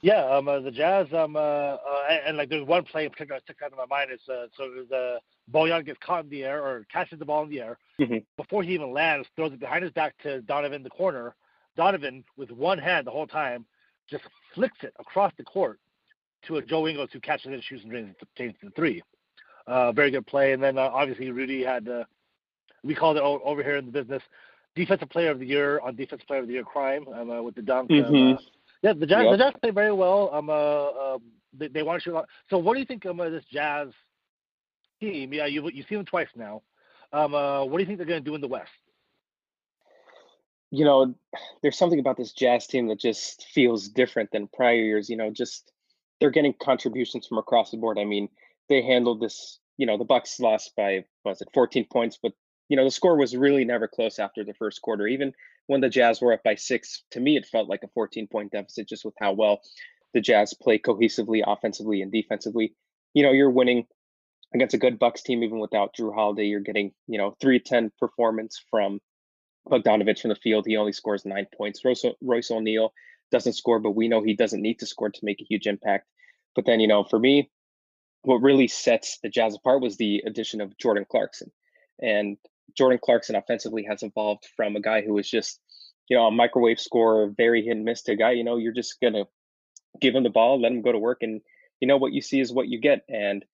[0.00, 3.10] Yeah, um, uh, the Jazz, um, uh, uh, and, and, like there's one play in
[3.10, 5.18] particular that sticks out in my mind is uh, so the
[5.52, 8.18] Bojan gets caught in the air or catches the ball in the air mm-hmm.
[8.36, 11.34] before he even lands, throws it behind his back to Donovan in the corner.
[11.76, 13.64] Donovan, with one hand the whole time,
[14.08, 15.80] just flicks it across the court
[16.46, 19.02] to a Joe Ingles who catches it, and shoots and drains it the three.
[19.66, 22.04] Uh, very good play, and then uh, obviously Rudy had uh,
[22.84, 24.22] we called it over here in the business
[24.74, 27.54] defensive player of the year on defensive player of the year crime um, uh, with
[27.54, 27.90] the dunk.
[27.90, 28.14] Mm-hmm.
[28.14, 28.36] Um, uh,
[28.82, 29.32] yeah, the Jazz, yep.
[29.32, 30.30] the Jazz play very well.
[30.32, 32.28] Um, uh, um, they, they want to shoot a lot.
[32.48, 33.88] So, what do you think um, of this Jazz
[35.00, 35.32] team?
[35.32, 36.62] Yeah, you you've seen them twice now.
[37.12, 38.70] Um, uh, what do you think they're going to do in the West?
[40.70, 41.14] You know,
[41.62, 45.08] there's something about this Jazz team that just feels different than prior years.
[45.08, 45.72] You know, just
[46.20, 47.98] they're getting contributions from across the board.
[47.98, 48.28] I mean,
[48.68, 49.58] they handled this.
[49.76, 52.32] You know, the Bucks lost by was it 14 points, but
[52.68, 55.06] you know, the score was really never close after the first quarter.
[55.06, 55.32] Even
[55.68, 58.50] when the Jazz were up by six, to me, it felt like a 14 point
[58.50, 59.60] deficit just with how well
[60.14, 62.74] the Jazz play cohesively, offensively, and defensively.
[63.14, 63.86] You know, you're winning
[64.54, 66.46] against a good Bucks team, even without Jrue Holiday.
[66.46, 68.98] You're getting, you know, 310 performance from
[69.68, 70.64] Bogdanovic from the field.
[70.66, 71.84] He only scores nine points.
[71.84, 72.92] Royce, Royce O'Neale
[73.30, 76.06] doesn't score, but we know he doesn't need to score to make a huge impact.
[76.56, 77.50] But then, you know, for me,
[78.22, 81.52] what really sets the Jazz apart was the addition of Jordan Clarkson.
[82.00, 82.38] And
[82.76, 85.60] Jordan Clarkson offensively has evolved from a guy who was just,
[86.08, 88.72] you know, a microwave scorer, very hit and miss to a guy, you know, you're
[88.72, 89.24] just gonna
[90.00, 91.40] give him the ball, let him go to work, and
[91.80, 93.04] you know what you see is what you get.
[93.08, 93.44] And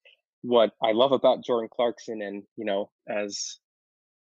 [0.43, 3.59] what I love about Jordan Clarkson, and you know, as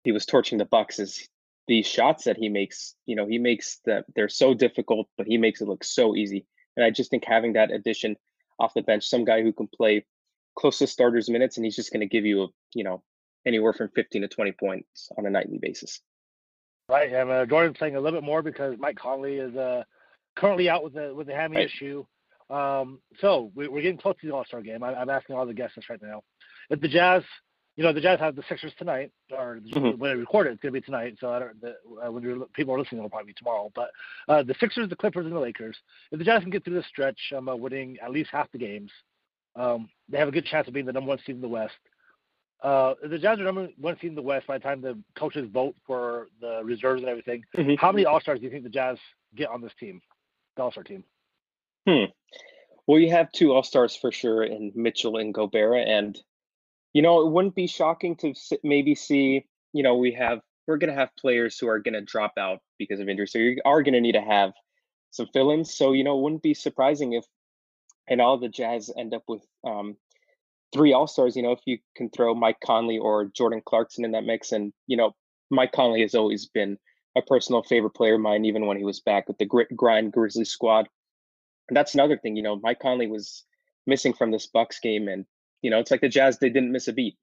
[0.04, 1.28] he was torching the Bucks, is
[1.66, 2.94] these shots that he makes.
[3.06, 6.46] You know, he makes that they're so difficult, but he makes it look so easy.
[6.76, 8.16] And I just think having that addition
[8.58, 10.04] off the bench, some guy who can play
[10.56, 13.02] close to starters minutes, and he's just going to give you a you know
[13.46, 16.00] anywhere from 15 to 20 points on a nightly basis.
[16.88, 19.84] Right, and uh, Jordan's playing a little bit more because Mike Conley is uh,
[20.36, 21.66] currently out with the with the hammy right.
[21.66, 22.04] issue.
[22.50, 24.82] Um, so we, are getting close to the All Star game.
[24.82, 26.22] I, am asking all the guests this right now.
[26.68, 27.22] If the Jazz,
[27.76, 29.98] you know, the Jazz have the Sixers tonight, or mm-hmm.
[29.98, 31.16] when I record it, it's going to be tonight.
[31.20, 31.60] So I don't.
[31.60, 31.74] The,
[32.06, 33.72] uh, when people are listening, it'll probably be tomorrow.
[33.74, 33.90] But
[34.28, 35.76] uh, the Sixers, the Clippers, and the Lakers.
[36.12, 38.58] If the Jazz can get through this stretch, um, uh, winning at least half the
[38.58, 38.90] games,
[39.56, 41.72] um, they have a good chance of being the number one seed in the West.
[42.64, 45.46] Uh, the Jazz are number one seed in the West by the time the coaches
[45.52, 47.44] vote for the reserves and everything.
[47.54, 47.74] Mm-hmm.
[47.74, 48.96] How many All Stars do you think the Jazz
[49.34, 50.00] get on this team,
[50.56, 51.04] the All Star team?
[51.86, 52.04] Hmm.
[52.86, 56.18] Well, you have two All Stars for sure in Mitchell and Gobert, and
[56.94, 59.44] you know it wouldn't be shocking to maybe see.
[59.74, 62.60] You know, we have we're going to have players who are going to drop out
[62.78, 64.54] because of injury, so you are going to need to have
[65.10, 65.74] some fill-ins.
[65.74, 67.26] So you know, it wouldn't be surprising if
[68.08, 69.96] and all the Jazz end up with um,
[70.74, 74.12] three All Stars, you know, if you can throw Mike Conley or Jordan Clarkson in
[74.12, 75.12] that mix, and you know,
[75.50, 76.76] Mike Conley has always been
[77.16, 80.12] a personal favorite player of mine, even when he was back with the Grit Grind
[80.12, 80.88] Grizzly squad.
[81.68, 83.44] And that's another thing, you know, Mike Conley was
[83.86, 85.24] missing from this Bucks game, and
[85.62, 87.16] you know, it's like the Jazz they didn't miss a beat.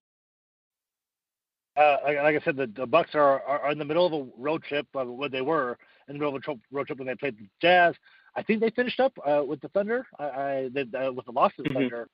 [1.78, 4.14] Uh, like, like, I said, the, the Bucks are, are, are in the middle of
[4.14, 4.88] a road trip.
[4.94, 7.48] Uh, what they were in the middle of a road trip when they played the
[7.62, 7.96] Jazz.
[8.36, 10.06] I think they finished up uh, with the Thunder.
[10.20, 11.80] I, I they, uh, with the loss of the mm-hmm.
[11.80, 12.10] Thunder.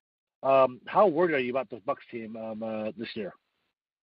[0.47, 3.33] Um, how worried are you about the Bucks team um, uh, this year?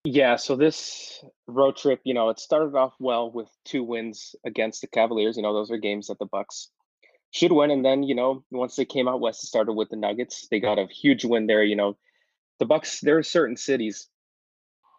[0.05, 4.83] Yeah, so this road trip, you know, it started off well with two wins against
[4.83, 5.39] the Cavaliers.
[5.39, 6.69] You know, those are games that the Bucks
[7.31, 7.71] should win.
[7.71, 10.47] And then, you know, once they came out west, it started with the Nuggets.
[10.51, 11.65] They got a huge win there.
[11.65, 11.97] You know,
[12.59, 13.01] the Bucks.
[13.01, 14.09] There are certain cities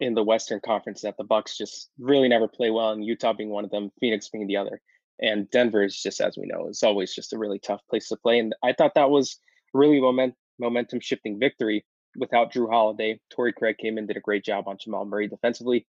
[0.01, 3.51] in the Western Conference that the Bucks just really never play well, and Utah being
[3.51, 4.81] one of them, Phoenix being the other.
[5.21, 8.17] And Denver is just, as we know, is always just a really tough place to
[8.17, 8.39] play.
[8.39, 9.39] And I thought that was
[9.71, 11.85] really moment momentum shifting victory
[12.17, 13.19] without Jrue Holiday.
[13.29, 15.85] Torrey Craig came in, did a great job on Jamal Murray defensively.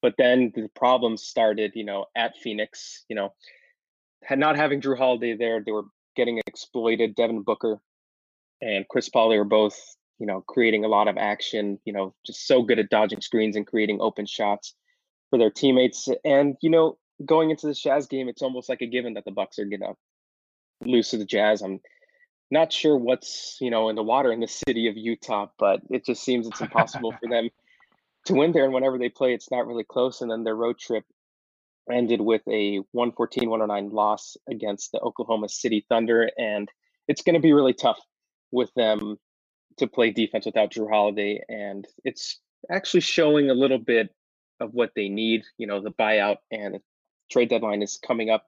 [0.00, 3.34] But then the problems started, you know, at Phoenix, you know,
[4.30, 7.14] not having Jrue Holiday there, they were getting exploited.
[7.14, 7.80] Devin Booker
[8.60, 9.78] and Chris Paul, they were both,
[10.18, 13.56] you know, creating a lot of action, you know, just so good at dodging screens
[13.56, 14.74] and creating open shots
[15.30, 16.08] for their teammates.
[16.24, 19.32] And, you know, going into the Jazz game, it's almost like a given that the
[19.32, 19.94] Bucks are gonna
[20.84, 21.62] lose to the Jazz.
[21.62, 21.80] I'm
[22.50, 26.04] not sure what's you know in the water in the city of Utah, but it
[26.04, 27.48] just seems it's impossible for them
[28.26, 28.64] to win there.
[28.64, 30.20] And whenever they play, it's not really close.
[30.20, 31.04] And then their road trip
[31.90, 36.70] ended with a 114-109 loss against the Oklahoma City Thunder, and
[37.06, 37.98] it's going to be really tough
[38.50, 39.16] with them
[39.78, 41.40] to play defense without Jrue Holiday.
[41.48, 44.14] And it's actually showing a little bit
[44.60, 45.44] of what they need.
[45.56, 46.80] You know, the buyout and the
[47.30, 48.44] trade deadline is coming up.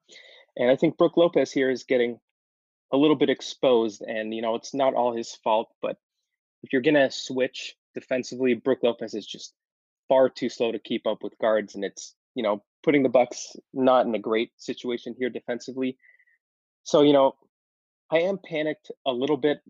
[0.57, 2.19] And I think Brook Lopez here is getting
[2.93, 5.71] a little bit exposed, and you know it's not all his fault.
[5.81, 5.97] But
[6.63, 9.55] if you're gonna switch defensively, Brook Lopez is just
[10.09, 13.57] far too slow to keep up with guards, and it's you know putting the Bucks
[13.73, 15.97] not in a great situation here defensively.
[16.83, 17.37] So you know,
[18.11, 19.61] I am panicked a little bit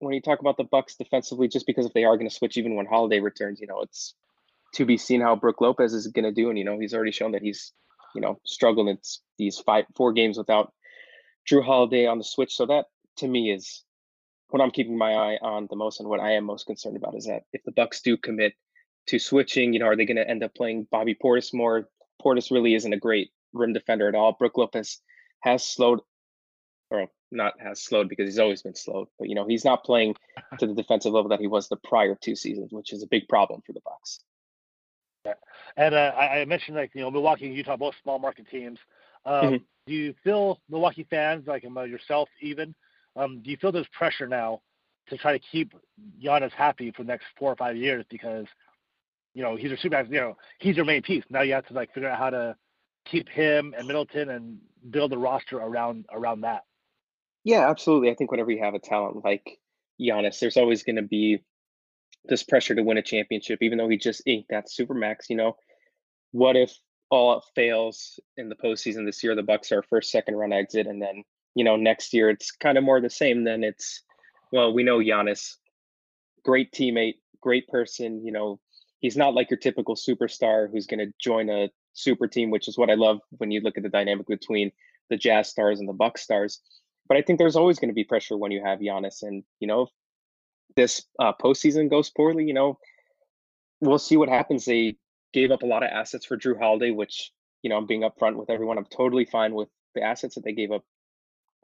[0.00, 2.56] when you talk about the Bucks defensively, just because if they are going to switch,
[2.56, 4.14] even when Holiday returns, you know, it's
[4.74, 7.12] to be seen how Brook Lopez is going to do, and you know, he's already
[7.12, 7.72] shown that he's
[8.14, 8.98] you know struggled in
[9.38, 10.72] these five four games without
[11.48, 12.54] Jrue Holiday on the switch.
[12.54, 13.82] So that to me is
[14.50, 17.16] what I'm keeping my eye on the most, and what I am most concerned about
[17.16, 18.54] is that if the Bucks do commit
[19.08, 21.88] to switching, you know, are they going to end up playing Bobby Portis more?
[22.22, 24.32] Portis really isn't a great rim defender at all.
[24.32, 25.00] Brook Lopez
[25.40, 26.00] has slowed,
[26.90, 30.14] or not has slowed because he's always been slowed, but you know he's not playing
[30.58, 33.28] to the defensive level that he was the prior two seasons, which is a big
[33.28, 34.20] problem for the Bucks.
[35.76, 38.78] And uh, I, I mentioned like you know Milwaukee and Utah both small market teams.
[39.26, 39.56] Um, mm-hmm.
[39.88, 42.74] Do you feel Milwaukee fans, like um, yourself even,
[43.16, 44.60] um, do you feel there's pressure now
[45.08, 45.72] to try to keep
[46.22, 48.44] Giannis happy for the next four or five years because,
[49.34, 51.24] you know, he's a super, you know, he's your main piece.
[51.30, 52.54] Now you have to like figure out how to
[53.06, 54.58] keep him and Middleton and
[54.90, 56.64] build a roster around around that.
[57.44, 58.10] Yeah, absolutely.
[58.10, 59.58] I think whenever you have a talent like
[59.98, 61.42] Giannis, there's always going to be
[62.26, 65.30] this pressure to win a championship, even though he just inked that super max.
[65.30, 65.56] You know,
[66.32, 66.76] what if
[67.10, 71.00] all fails in the postseason this year, the Bucks are first, second run exit, and
[71.00, 73.44] then you know next year it's kind of more the same.
[73.44, 74.02] Then it's
[74.52, 75.56] well, we know Giannis,
[76.44, 78.24] great teammate, great person.
[78.24, 78.60] You know,
[79.00, 82.78] he's not like your typical superstar who's going to join a super team, which is
[82.78, 84.70] what I love when you look at the dynamic between
[85.10, 86.60] the Jazz stars and the Bucks stars.
[87.08, 89.66] But I think there's always going to be pressure when you have Giannis, and you
[89.66, 89.88] know, if
[90.76, 92.78] this uh, postseason goes poorly, you know,
[93.80, 94.64] we'll see what happens.
[94.64, 94.96] They
[95.32, 97.30] gave up a lot of assets for Jrue Holiday, which,
[97.62, 98.78] you know, I'm being upfront with everyone.
[98.78, 100.84] I'm totally fine with the assets that they gave up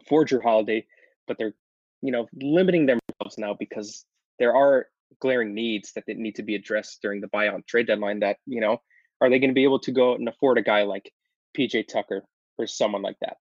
[0.09, 0.87] for Jrue Holiday,
[1.27, 1.55] but they're,
[2.03, 4.05] you know, limiting themselves now because
[4.39, 4.87] there are
[5.21, 8.81] glaring needs that need to be addressed during the buyout trade deadline that, you know,
[9.21, 11.11] are they going to be able to go and afford a guy like
[11.57, 12.25] PJ Tucker
[12.59, 13.37] or someone like that?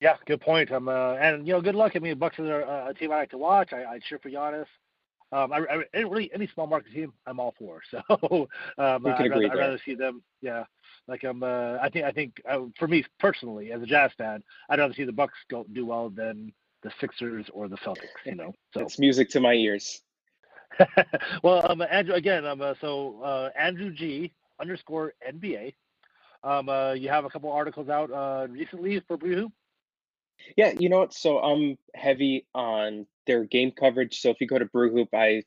[0.00, 0.70] Yeah, good point.
[0.70, 1.92] Um, uh, and you know, good luck.
[1.96, 3.72] I mean, Bucks are a team I like to watch.
[3.72, 4.66] I, I cheer for Giannis.
[5.30, 7.80] Um, I, I really any small market team I'm all for.
[7.90, 10.22] So um, I'd, rather, I'd rather see them.
[10.40, 10.64] Yeah,
[11.06, 11.42] like I'm.
[11.42, 14.78] Um, uh, I think I think uh, for me personally, as a Jazz fan, I'd
[14.78, 18.24] rather see the Bucks go do well than the Sixers or the Celtics.
[18.24, 20.00] You know, so it's music to my ears.
[21.42, 22.46] well, um, Andrew again.
[22.46, 25.74] Um, uh, so uh, Andrew G underscore NBA.
[26.44, 29.50] Um, uh, you have a couple articles out uh, recently for Blue
[30.56, 31.14] yeah, you know what?
[31.14, 34.20] So I'm heavy on their game coverage.
[34.20, 35.42] So if you go to Brew Hoop, I,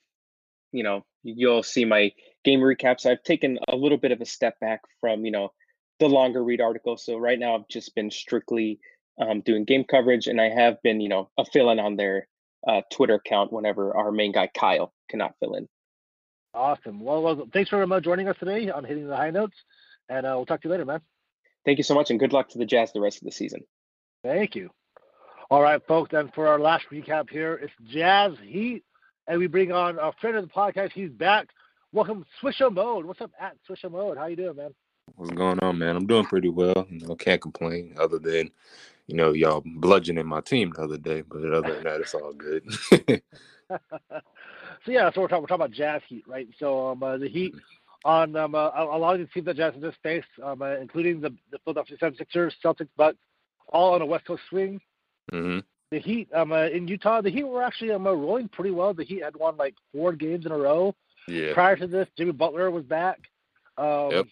[0.72, 2.12] you know, you'll see my
[2.44, 3.06] game recaps.
[3.06, 5.50] I've taken a little bit of a step back from, you know,
[6.00, 7.06] the longer read articles.
[7.06, 8.80] So right now I've just been strictly
[9.20, 12.28] um, doing game coverage, and I have been, you know, a fill in on their
[12.68, 15.68] uh, Twitter account whenever our main guy Kyle cannot fill in.
[16.54, 17.00] Awesome.
[17.00, 19.58] Well, well thanks for uh, joining us today on hitting the high notes,
[20.10, 21.02] and uh, we'll talk to you later, man.
[21.66, 23.62] Thank you so much, and good luck to the Jazz the rest of the season.
[24.24, 24.70] Thank you.
[25.52, 28.86] All right, folks, and for our last recap here, it's Jazz Heat,
[29.28, 30.94] and we bring on a friend of the podcast.
[30.94, 31.50] He's back
[31.92, 33.04] welcome Swisher Mode.
[33.04, 34.18] What's up at Swisher Mode?
[34.18, 34.74] How you doing, man?
[35.18, 35.98] What's going on, man?
[35.98, 36.88] I'm doing pretty well.
[36.90, 37.96] You know, can't complain.
[38.00, 38.50] Other than,
[39.08, 42.32] you know, y'all bludgeoning my team the other day, but other than that, it's all
[42.32, 42.64] good.
[43.70, 43.82] so
[44.88, 46.48] yeah, so we're talking, we're talking about Jazz Heat, right?
[46.60, 47.54] So um, uh, the Heat
[48.06, 51.20] on um, uh, a lot of the teams that Jazz just faced, um, uh, including
[51.20, 53.18] the, the Philadelphia 76ers, Celtics, Bucks,
[53.68, 54.80] all on a West Coast swing.
[55.32, 55.60] Mm-hmm.
[55.92, 58.94] The Heat um, uh, in Utah, the Heat were actually um, uh, rolling pretty well.
[58.94, 60.96] The Heat had won like four games in a row.
[61.28, 61.54] Yeah.
[61.54, 63.20] Prior to this, Jimmy Butler was back.
[63.78, 64.28] Um, Yep.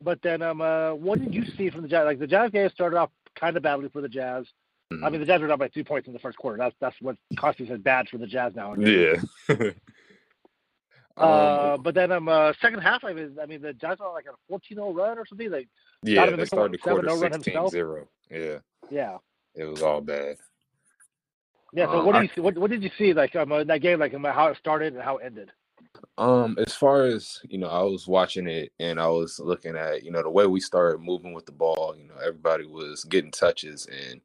[0.00, 2.04] But then, um, uh, what did you see from the Jazz?
[2.04, 4.46] Like the Jazz game started off kind of badly for the Jazz.
[4.90, 5.10] I Mhm.
[5.12, 6.56] mean, the Jazz were down by two points in the first quarter.
[6.56, 8.74] That's that's what constitutes bad for the Jazz now.
[8.74, 9.16] Yeah.
[11.16, 14.08] Uh, um, but then um, uh, second half, I mean, I mean, the Jazz were
[14.12, 15.50] like a 14-0 run or something.
[15.50, 15.68] Like,
[16.04, 17.72] yeah, they started the quarter 7-0 run himself.
[17.72, 18.06] 16-0.
[18.30, 19.16] Yeah, yeah,
[19.58, 20.38] it was all bad.
[21.74, 21.86] yeah.
[21.86, 22.40] So Um, what do I- you see?
[22.40, 24.00] What, what did you see like um, uh, that game?
[24.00, 25.50] Like how it started and how it ended?
[26.18, 30.04] Um, as far as you know, I was watching it and I was looking at
[30.04, 31.94] you know the way we started moving with the ball.
[31.98, 34.20] You know, everybody was getting touches, and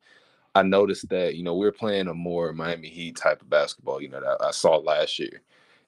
[0.56, 4.02] I noticed that you know we were playing a more Miami Heat type of basketball.
[4.02, 5.42] You know that I saw last year,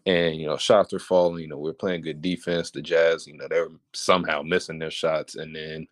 [0.06, 1.42] and you know shots were falling.
[1.44, 2.72] You know we were playing good defense.
[2.72, 5.88] The Jazz, you know, they were somehow missing their shots, and then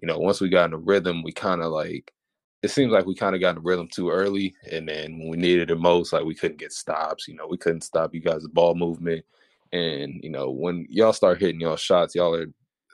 [0.00, 2.12] you know once we got in the rhythm, we kind of like
[2.64, 5.28] it seems like we kind of got in the rhythm too early, and then when
[5.28, 7.28] we needed it most, like we couldn't get stops.
[7.28, 9.22] You know, we couldn't stop you guys' ball movement,
[9.72, 12.46] and you know when y'all start hitting y'all shots, y'all are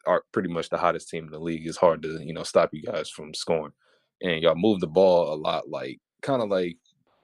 [0.08, 1.68] are pretty much the hottest team in the league.
[1.68, 3.72] It's hard to you know stop you guys from scoring,
[4.20, 6.76] and y'all move the ball a lot, like kind of like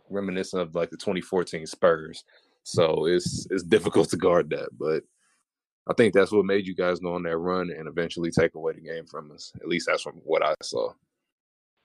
[0.08, 2.22] reminiscent of like the 2014 Spurs.
[2.62, 5.02] So it's it's difficult to guard that, but
[5.88, 8.74] I think that's what made you guys go on that run and eventually take away
[8.74, 9.52] the game from us.
[9.60, 10.92] At least that's from what I saw.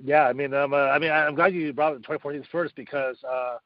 [0.04, 2.72] Yeah, I mean, um, uh, I mean, I'm glad you brought up the 2014 Spurs
[2.76, 3.58] because uh,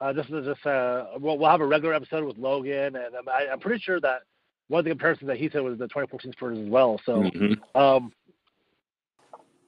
[0.00, 3.28] uh, this is just uh, we'll, we'll have a regular episode with Logan, and um,
[3.28, 4.22] I, I'm pretty sure that
[4.68, 7.00] one of the comparisons that he said was the 2014 Spurs as well.
[7.04, 7.58] So, Mhm.
[7.74, 8.12] um,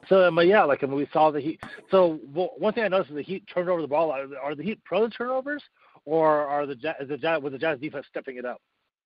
[0.09, 1.61] so um, yeah, like I mean, we saw the Heat.
[1.90, 4.11] So well, one thing I noticed is the Heat turned over the ball.
[4.11, 5.62] Are, are the Heat pro turnovers,
[6.05, 8.61] or are the is the Jazz was the Jazz defense stepping it up?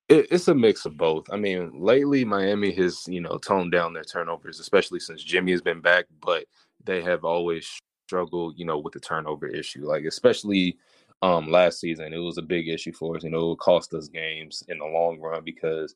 [0.09, 1.27] It, it's a mix of both.
[1.33, 5.63] I mean, lately Miami has you know toned down their turnovers, especially since Jimmy has
[5.63, 6.07] been back.
[6.21, 6.45] But
[6.87, 7.69] they have always
[8.07, 9.87] struggled, you know, with the turnover issue.
[9.87, 10.79] Like especially
[11.23, 13.25] um last season, it was a big issue for us.
[13.25, 15.95] You know, it cost us games in the long run because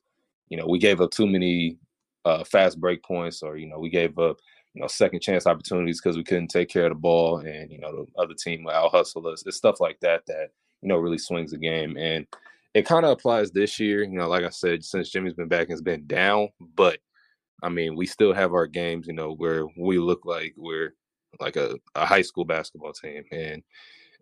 [0.49, 1.77] you know we gave up too many
[2.25, 4.37] uh, fast break points, or you know we gave up
[4.73, 7.79] you know second chance opportunities because we couldn't take care of the ball, and you
[7.79, 9.43] know the other team will out hustle us.
[9.45, 10.51] It's stuff like that that
[10.81, 12.27] you know really swings the game and
[12.73, 14.03] it kind of applies this year.
[14.03, 16.99] You know, like I said, since Jimmy's been back, it's been down, but
[17.61, 20.95] I mean, we still have our games, you know, where we look like we're
[21.39, 23.23] like a, a high school basketball team.
[23.31, 23.63] And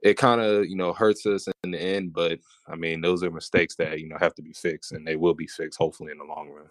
[0.02, 2.14] it kind of, you know, hurts us in the end.
[2.14, 5.16] But I mean, those are mistakes that, you know, have to be fixed and they
[5.16, 6.70] will be fixed, hopefully, in the long run.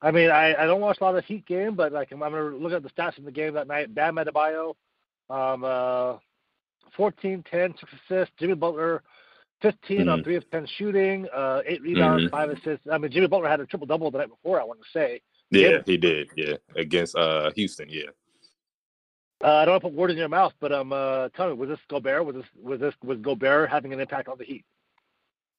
[0.00, 2.42] I mean, I, I don't watch a lot of Heat game, but like I'm, gonna
[2.42, 3.94] look at the stats from the game that night.
[3.94, 4.74] Bam Adebayo,
[5.30, 6.16] um, uh,
[6.96, 8.34] 14, 10, six assists.
[8.36, 9.02] Jimmy Butler,
[9.62, 10.24] 15 on Mhm.
[10.24, 12.30] three of 10 shooting, uh, eight rebounds, Mhm.
[12.30, 12.86] five assists.
[12.90, 14.60] I mean, Jimmy Butler had a triple double the night before.
[14.60, 15.22] I want to say.
[15.50, 15.82] Yeah, Yeah.
[15.86, 16.30] he did.
[16.36, 16.56] Yeah.
[16.76, 17.88] Against uh Houston.
[17.88, 18.10] Yeah.
[19.44, 21.54] Uh, I don't want to put words in your mouth, but um, uh, tell me,
[21.54, 22.24] was this Gobert?
[22.24, 24.64] Was this was this was Gobert having an impact on the Heat?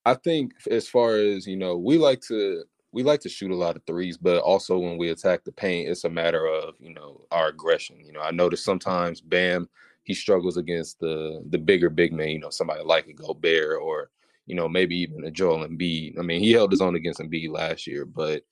[0.06, 3.56] I think as far as you know, we like to we like to shoot a
[3.56, 6.94] lot of threes, but also when we attack the paint, it's a matter of you
[6.94, 8.00] know our aggression.
[8.06, 9.68] You know, I notice sometimes Bam
[10.04, 12.30] he struggles against the the bigger big man.
[12.30, 14.10] You know, somebody like a Gobert or
[14.46, 16.20] you know maybe even a Joel Embiid.
[16.20, 18.44] I mean, he held his own against Embiid last year, but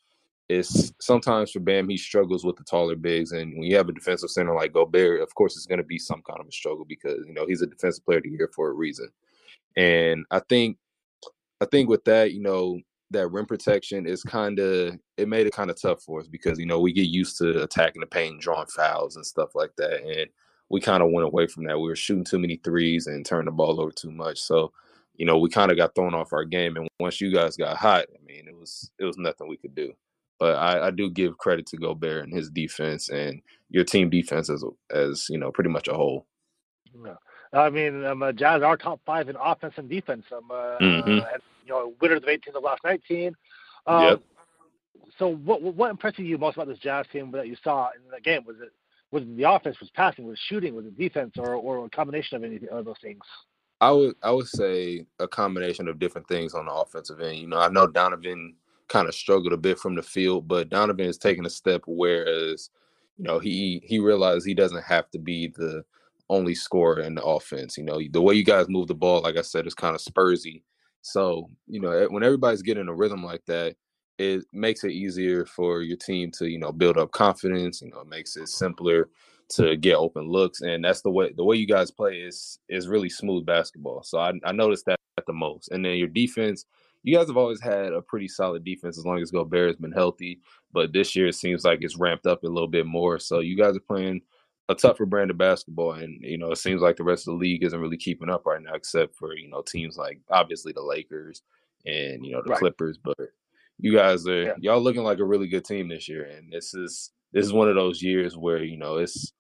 [0.50, 3.94] it's sometimes for Bam he struggles with the taller bigs, and when you have a
[3.94, 6.86] defensive center like Gobert, of course it's going to be some kind of a struggle
[6.86, 9.10] because you know he's a defensive player of the year for a reason.
[9.78, 10.78] And I think
[11.62, 12.80] I think with that, you know,
[13.12, 16.60] that rim protection is kind of it made it kind of tough for us because
[16.60, 20.02] you know we get used to attacking the paint, drawing fouls and stuff like that,
[20.04, 20.30] and
[20.72, 21.78] we kind of went away from that.
[21.78, 24.72] We were shooting too many threes and turning the ball over too much, so
[25.16, 26.78] you know we kind of got thrown off our game.
[26.78, 29.76] And once you guys got hot, I mean, it was it was nothing we could
[29.76, 29.94] do.
[30.40, 34.50] But I, I do give credit to Gobert and his defense and your team defense
[34.50, 36.26] as as you know pretty much a whole.
[36.96, 37.18] No.
[37.54, 40.26] I mean, um, uh, Jazz are top five in offense and defense.
[40.32, 41.22] Um, uh, Mhm.
[41.22, 43.36] uh, and, you know, winners of 18 of the last 19.
[43.86, 44.22] Um, Yep.
[45.18, 48.22] So, what what impressed you most about this Jazz team that you saw in the
[48.22, 48.46] game?
[48.46, 48.72] Was it
[49.12, 52.44] was the offense, was passing, was shooting, was it defense, or or a combination of
[52.44, 53.22] any of those things?
[53.82, 57.38] I would I would say a combination of different things on the offensive end.
[57.38, 58.56] You know, I know Donovan
[58.88, 62.70] kind of struggled a bit from the field, but Donovan is taking a step whereas,
[63.18, 65.84] you know, he he realized he doesn't have to be the
[66.30, 67.78] only scorer in the offense.
[67.78, 70.02] You know, the way you guys move the ball, like I said, is kind of
[70.02, 70.62] Spursy.
[71.02, 73.76] So, you know, when everybody's getting a rhythm like that,
[74.22, 78.02] it makes it easier for your team to, you know, build up confidence, you know,
[78.02, 79.10] it makes it simpler
[79.50, 80.62] to get open looks.
[80.62, 84.04] And that's the way the way you guys play is is really smooth basketball.
[84.04, 84.98] So I, I noticed that
[85.28, 85.70] the most.
[85.70, 86.66] And then your defense,
[87.04, 89.92] you guys have always had a pretty solid defense as long as Gobert has been
[89.92, 90.40] healthy.
[90.72, 93.20] But this year it seems like it's ramped up a little bit more.
[93.20, 94.22] So you guys are playing
[94.70, 97.40] a tougher brand of basketball, and you know it seems like the rest of the
[97.40, 100.82] league isn't really keeping up right now, except for you know teams like obviously the
[100.82, 101.42] Lakers
[101.86, 102.60] and you know the right.
[102.60, 102.98] Clippers.
[102.98, 103.18] But
[103.82, 104.54] you guys are yeah.
[104.60, 107.68] y'all looking like a really good team this year, and this is this is one
[107.68, 109.34] of those years where you know it's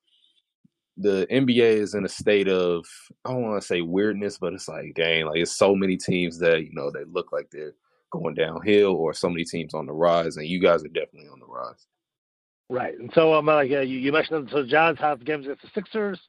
[0.97, 2.85] the NBA is in a state of
[3.23, 6.39] I don't want to say weirdness, but it's like dang, like it's so many teams
[6.39, 7.75] that you know they look like they're
[8.11, 11.39] going downhill, or so many teams on the rise, and you guys are definitely on
[11.39, 11.85] the rise.
[12.69, 15.61] Right, and so um, like uh, you, you mentioned, so the Jazz have games against
[15.61, 16.19] the Sixers,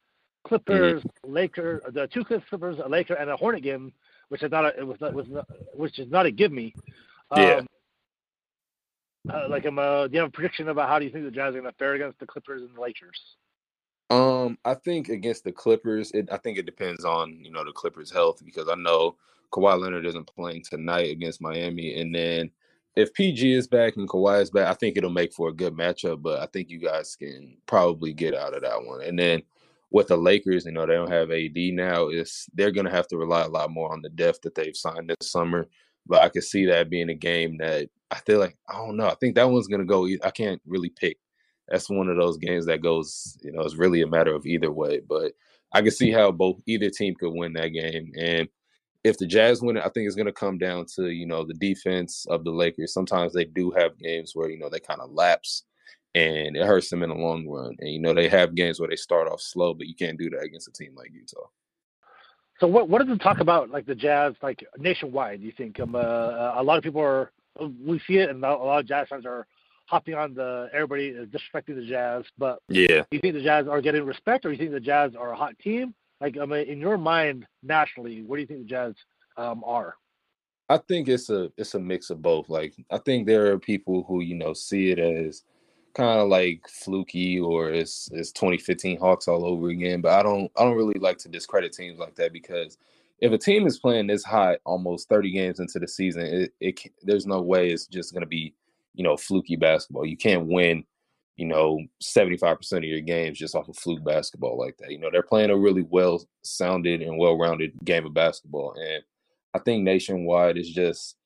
[0.46, 1.32] Clippers, mm-hmm.
[1.32, 3.92] Laker, the two Clippers, a Laker, and a Hornet game,
[4.28, 6.74] which is not a, it was not, was not, which is not a give me.
[7.30, 7.60] Um, yeah.
[9.30, 11.30] Uh, like, um, uh, do you have a prediction about how do you think the
[11.30, 13.36] Jazz are going to fare against the Clippers and the Lakers?
[14.10, 17.72] Um, I think against the Clippers, it I think it depends on you know the
[17.72, 19.16] Clippers' health because I know
[19.52, 22.50] Kawhi Leonard isn't playing tonight against Miami, and then
[22.94, 25.72] if PG is back and Kawhi is back, I think it'll make for a good
[25.72, 26.20] matchup.
[26.20, 29.02] But I think you guys can probably get out of that one.
[29.02, 29.42] And then
[29.90, 32.08] with the Lakers, you know they don't have AD now.
[32.08, 35.08] Is they're gonna have to rely a lot more on the depth that they've signed
[35.08, 35.68] this summer.
[36.06, 39.08] But I could see that being a game that I feel like I don't know.
[39.08, 40.06] I think that one's gonna go.
[40.22, 41.18] I can't really pick
[41.68, 44.70] that's one of those games that goes, you know, it's really a matter of either
[44.70, 45.00] way.
[45.00, 45.32] But
[45.72, 48.12] I can see how both either team could win that game.
[48.18, 48.48] And
[49.04, 51.54] if the Jazz win it, I think it's to come down to you know the
[51.54, 52.92] defense of the Lakers.
[52.92, 55.64] Sometimes they do have games where you know they kind of lapse,
[56.14, 57.74] and it hurts them in the long run.
[57.80, 60.30] And you know they have games where they start off slow, but you can't do
[60.30, 61.48] that against a team like Utah.
[62.62, 65.40] So what what does it talk about like the Jazz like nationwide?
[65.40, 68.54] Do you think um, uh, a lot of people are we see it, and a
[68.54, 69.48] lot of Jazz fans are
[69.86, 73.80] hopping on the everybody is disrespecting the Jazz, but yeah, you think the Jazz are
[73.80, 75.92] getting respect, or you think the Jazz are a hot team?
[76.20, 78.94] Like, I mean, in your mind, nationally, what do you think the Jazz
[79.36, 79.96] um, are?
[80.68, 82.48] I think it's a it's a mix of both.
[82.48, 85.42] Like, I think there are people who you know see it as
[85.94, 90.00] kind of like fluky or it's it's 2015 Hawks all over again.
[90.00, 92.78] But I don't I don't really like to discredit teams like that because
[93.20, 96.80] if a team is playing this hot almost 30 games into the season, it, it
[97.02, 98.54] there's no way it's just going to be
[98.94, 100.06] you know, fluky basketball.
[100.06, 100.84] You can't win,
[101.36, 104.90] you know, 75% of your games just off of fluke basketball like that.
[104.90, 108.74] You know, they're playing a really well sounded and well rounded game of basketball.
[108.74, 109.02] And
[109.54, 111.16] I think nationwide is just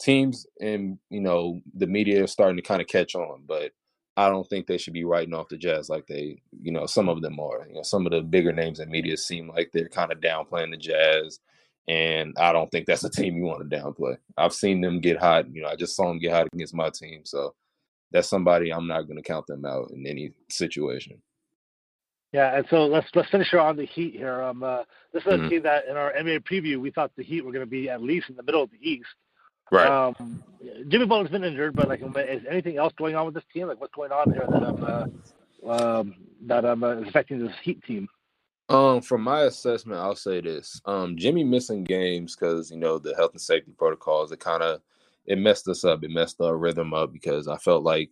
[0.00, 3.42] teams and, you know, the media are starting to kind of catch on.
[3.46, 3.72] But
[4.16, 7.08] I don't think they should be writing off the Jazz like they, you know, some
[7.08, 7.66] of them are.
[7.68, 10.70] You know, some of the bigger names in media seem like they're kind of downplaying
[10.70, 11.38] the Jazz
[11.88, 14.16] and I don't think that's a team you want to downplay.
[14.36, 15.52] I've seen them get hot.
[15.52, 17.54] You know, I just saw them get hot against my team, so
[18.10, 21.22] that's somebody I'm not going to count them out in any situation.
[22.32, 24.42] Yeah, and so let's let's finish on the Heat here.
[24.42, 25.44] Um, uh, this is mm-hmm.
[25.44, 27.88] a team that in our NBA preview we thought the Heat were going to be
[27.88, 29.08] at least in the middle of the East.
[29.70, 29.86] Right.
[29.86, 30.42] Um,
[30.88, 33.68] Jimmy Butler's been injured, but like, is anything else going on with this team?
[33.68, 34.84] Like, what's going on here that um,
[35.64, 38.08] uh, um, that um, uh, affecting this Heat team?
[38.68, 43.14] Um, from my assessment, I'll say this: um, Jimmy missing games because you know the
[43.14, 44.32] health and safety protocols.
[44.32, 44.80] It kind of
[45.26, 46.04] it messed us up.
[46.04, 48.10] It messed our rhythm up because I felt like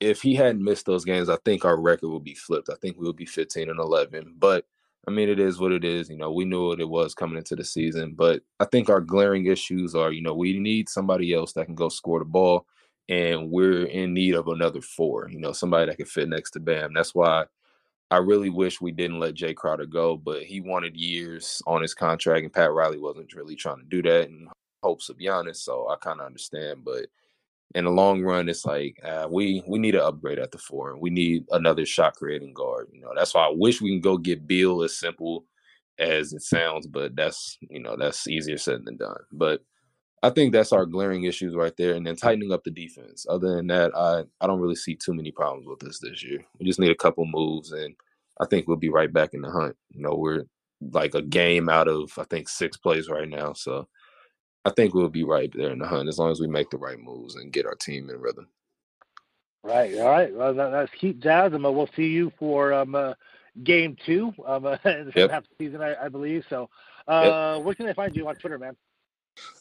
[0.00, 2.70] if he hadn't missed those games, I think our record would be flipped.
[2.70, 4.34] I think we would be 15 and 11.
[4.38, 4.66] But
[5.08, 6.10] I mean, it is what it is.
[6.10, 8.14] You know, we knew what it was coming into the season.
[8.16, 11.74] But I think our glaring issues are, you know, we need somebody else that can
[11.74, 12.66] go score the ball,
[13.08, 15.28] and we're in need of another four.
[15.30, 16.92] You know, somebody that can fit next to Bam.
[16.94, 17.44] That's why
[18.10, 21.94] I really wish we didn't let Jae Crowder go, but he wanted years on his
[21.94, 24.48] contract, and Pat Riley wasn't really trying to do that in
[24.82, 25.56] hopes of Giannis.
[25.56, 27.06] So I kind of understand, but
[27.74, 30.90] in the long run, it's like uh, we we need an upgrade at the four,
[30.90, 32.88] and we need another shot creating guard.
[32.92, 35.44] You know, that's why I wish we can go get Beal as simple
[35.98, 39.20] as it sounds, but that's you know that's easier said than done.
[39.32, 39.62] But
[40.22, 43.24] I think that's our glaring issues right there, and then tightening up the defense.
[43.28, 46.44] Other than that, I I don't really see too many problems with us this year.
[46.58, 47.94] We just need a couple moves, and
[48.40, 49.76] I think we'll be right back in the hunt.
[49.90, 50.44] You know, we're
[50.92, 53.86] like a game out of I think six plays right now, so
[54.64, 56.76] I think we'll be right there in the hunt as long as we make the
[56.76, 58.48] right moves and get our team in rhythm.
[59.62, 59.98] Right.
[59.98, 60.34] All right.
[60.34, 63.14] Well, that's Heat Jazz, and we'll see you for um, uh,
[63.62, 65.30] game two um, uh, in the yep.
[65.30, 66.44] half season, I, I, believe.
[66.48, 66.68] So,
[67.08, 67.64] uh, yep.
[67.64, 68.76] where can they find you on Twitter, man?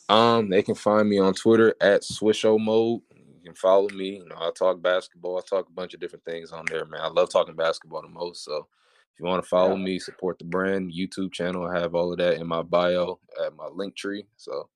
[0.08, 3.02] Um, they can find me on Twitter at Swisho Mode.
[3.14, 4.18] You can follow me.
[4.18, 5.38] You know, I talk basketball.
[5.38, 7.02] I talk a bunch of different things on there, man.
[7.02, 8.44] I love talking basketball the most.
[8.44, 8.68] So
[9.14, 9.84] if you want to follow yeah.
[9.84, 13.56] me, support the brand, YouTube channel, I have all of that in my bio at
[13.56, 14.26] my Linktree.
[14.38, 14.70] So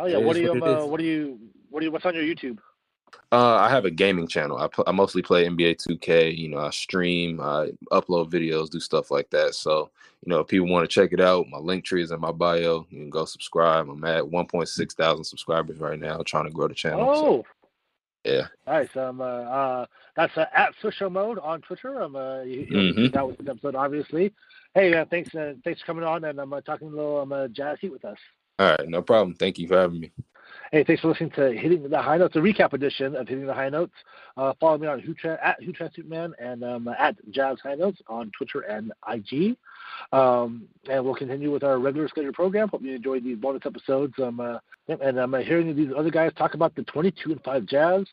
[0.00, 0.16] Oh yeah.
[0.16, 1.38] It What do you what um, uh, what do you
[1.68, 2.58] what do you what's on your YouTube?
[3.32, 4.56] Uh, I have a gaming channel.
[4.56, 6.36] I, pl- I mostly play NBA 2K.
[6.36, 9.54] You know, I stream, I upload videos, do stuff like that.
[9.54, 9.90] So,
[10.24, 12.86] you know, if people want to check it out, my Linktree is in my bio.
[12.90, 13.88] You can go subscribe.
[13.88, 17.14] I'm at 1.6 thousand subscribers right now, trying to grow the channel.
[17.14, 17.44] so, Oh,
[18.24, 18.46] yeah.
[18.66, 18.96] nice.
[18.96, 19.86] Um, uh, uh
[20.16, 22.02] that's uh, at Social Mode on Twitter.
[22.02, 23.12] Um, uh, you, Mhm.
[23.12, 24.32] that was the episode, obviously.
[24.74, 27.32] Hey, uh, thanks, uh, thanks for coming on and I'm uh, talking a little um,
[27.32, 28.18] uh, jazz heat with us.
[28.60, 29.34] All right, no problem.
[29.36, 30.12] Thank you for having me.
[30.70, 33.54] Hey, thanks for listening to Hitting the High Notes, a recap edition of Hitting the
[33.54, 33.94] High Notes.
[34.36, 38.30] Uh, follow me on Hutra, at Who Superman and um, at Jazz High Notes on
[38.36, 39.56] Twitter and IG.
[40.12, 42.68] Um, and we'll continue with our regular scheduled program.
[42.68, 44.12] Hope you enjoyed these bonus episodes.
[44.18, 44.58] Um, uh,
[44.88, 48.04] and I'm uh, hearing these other guys talk about the 22 and 5 Jazz.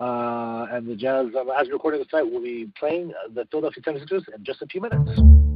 [0.00, 4.28] Uh, and the Jazz, um, as we're recording this will be playing the Philadelphia 76ers
[4.36, 5.53] in just a few minutes.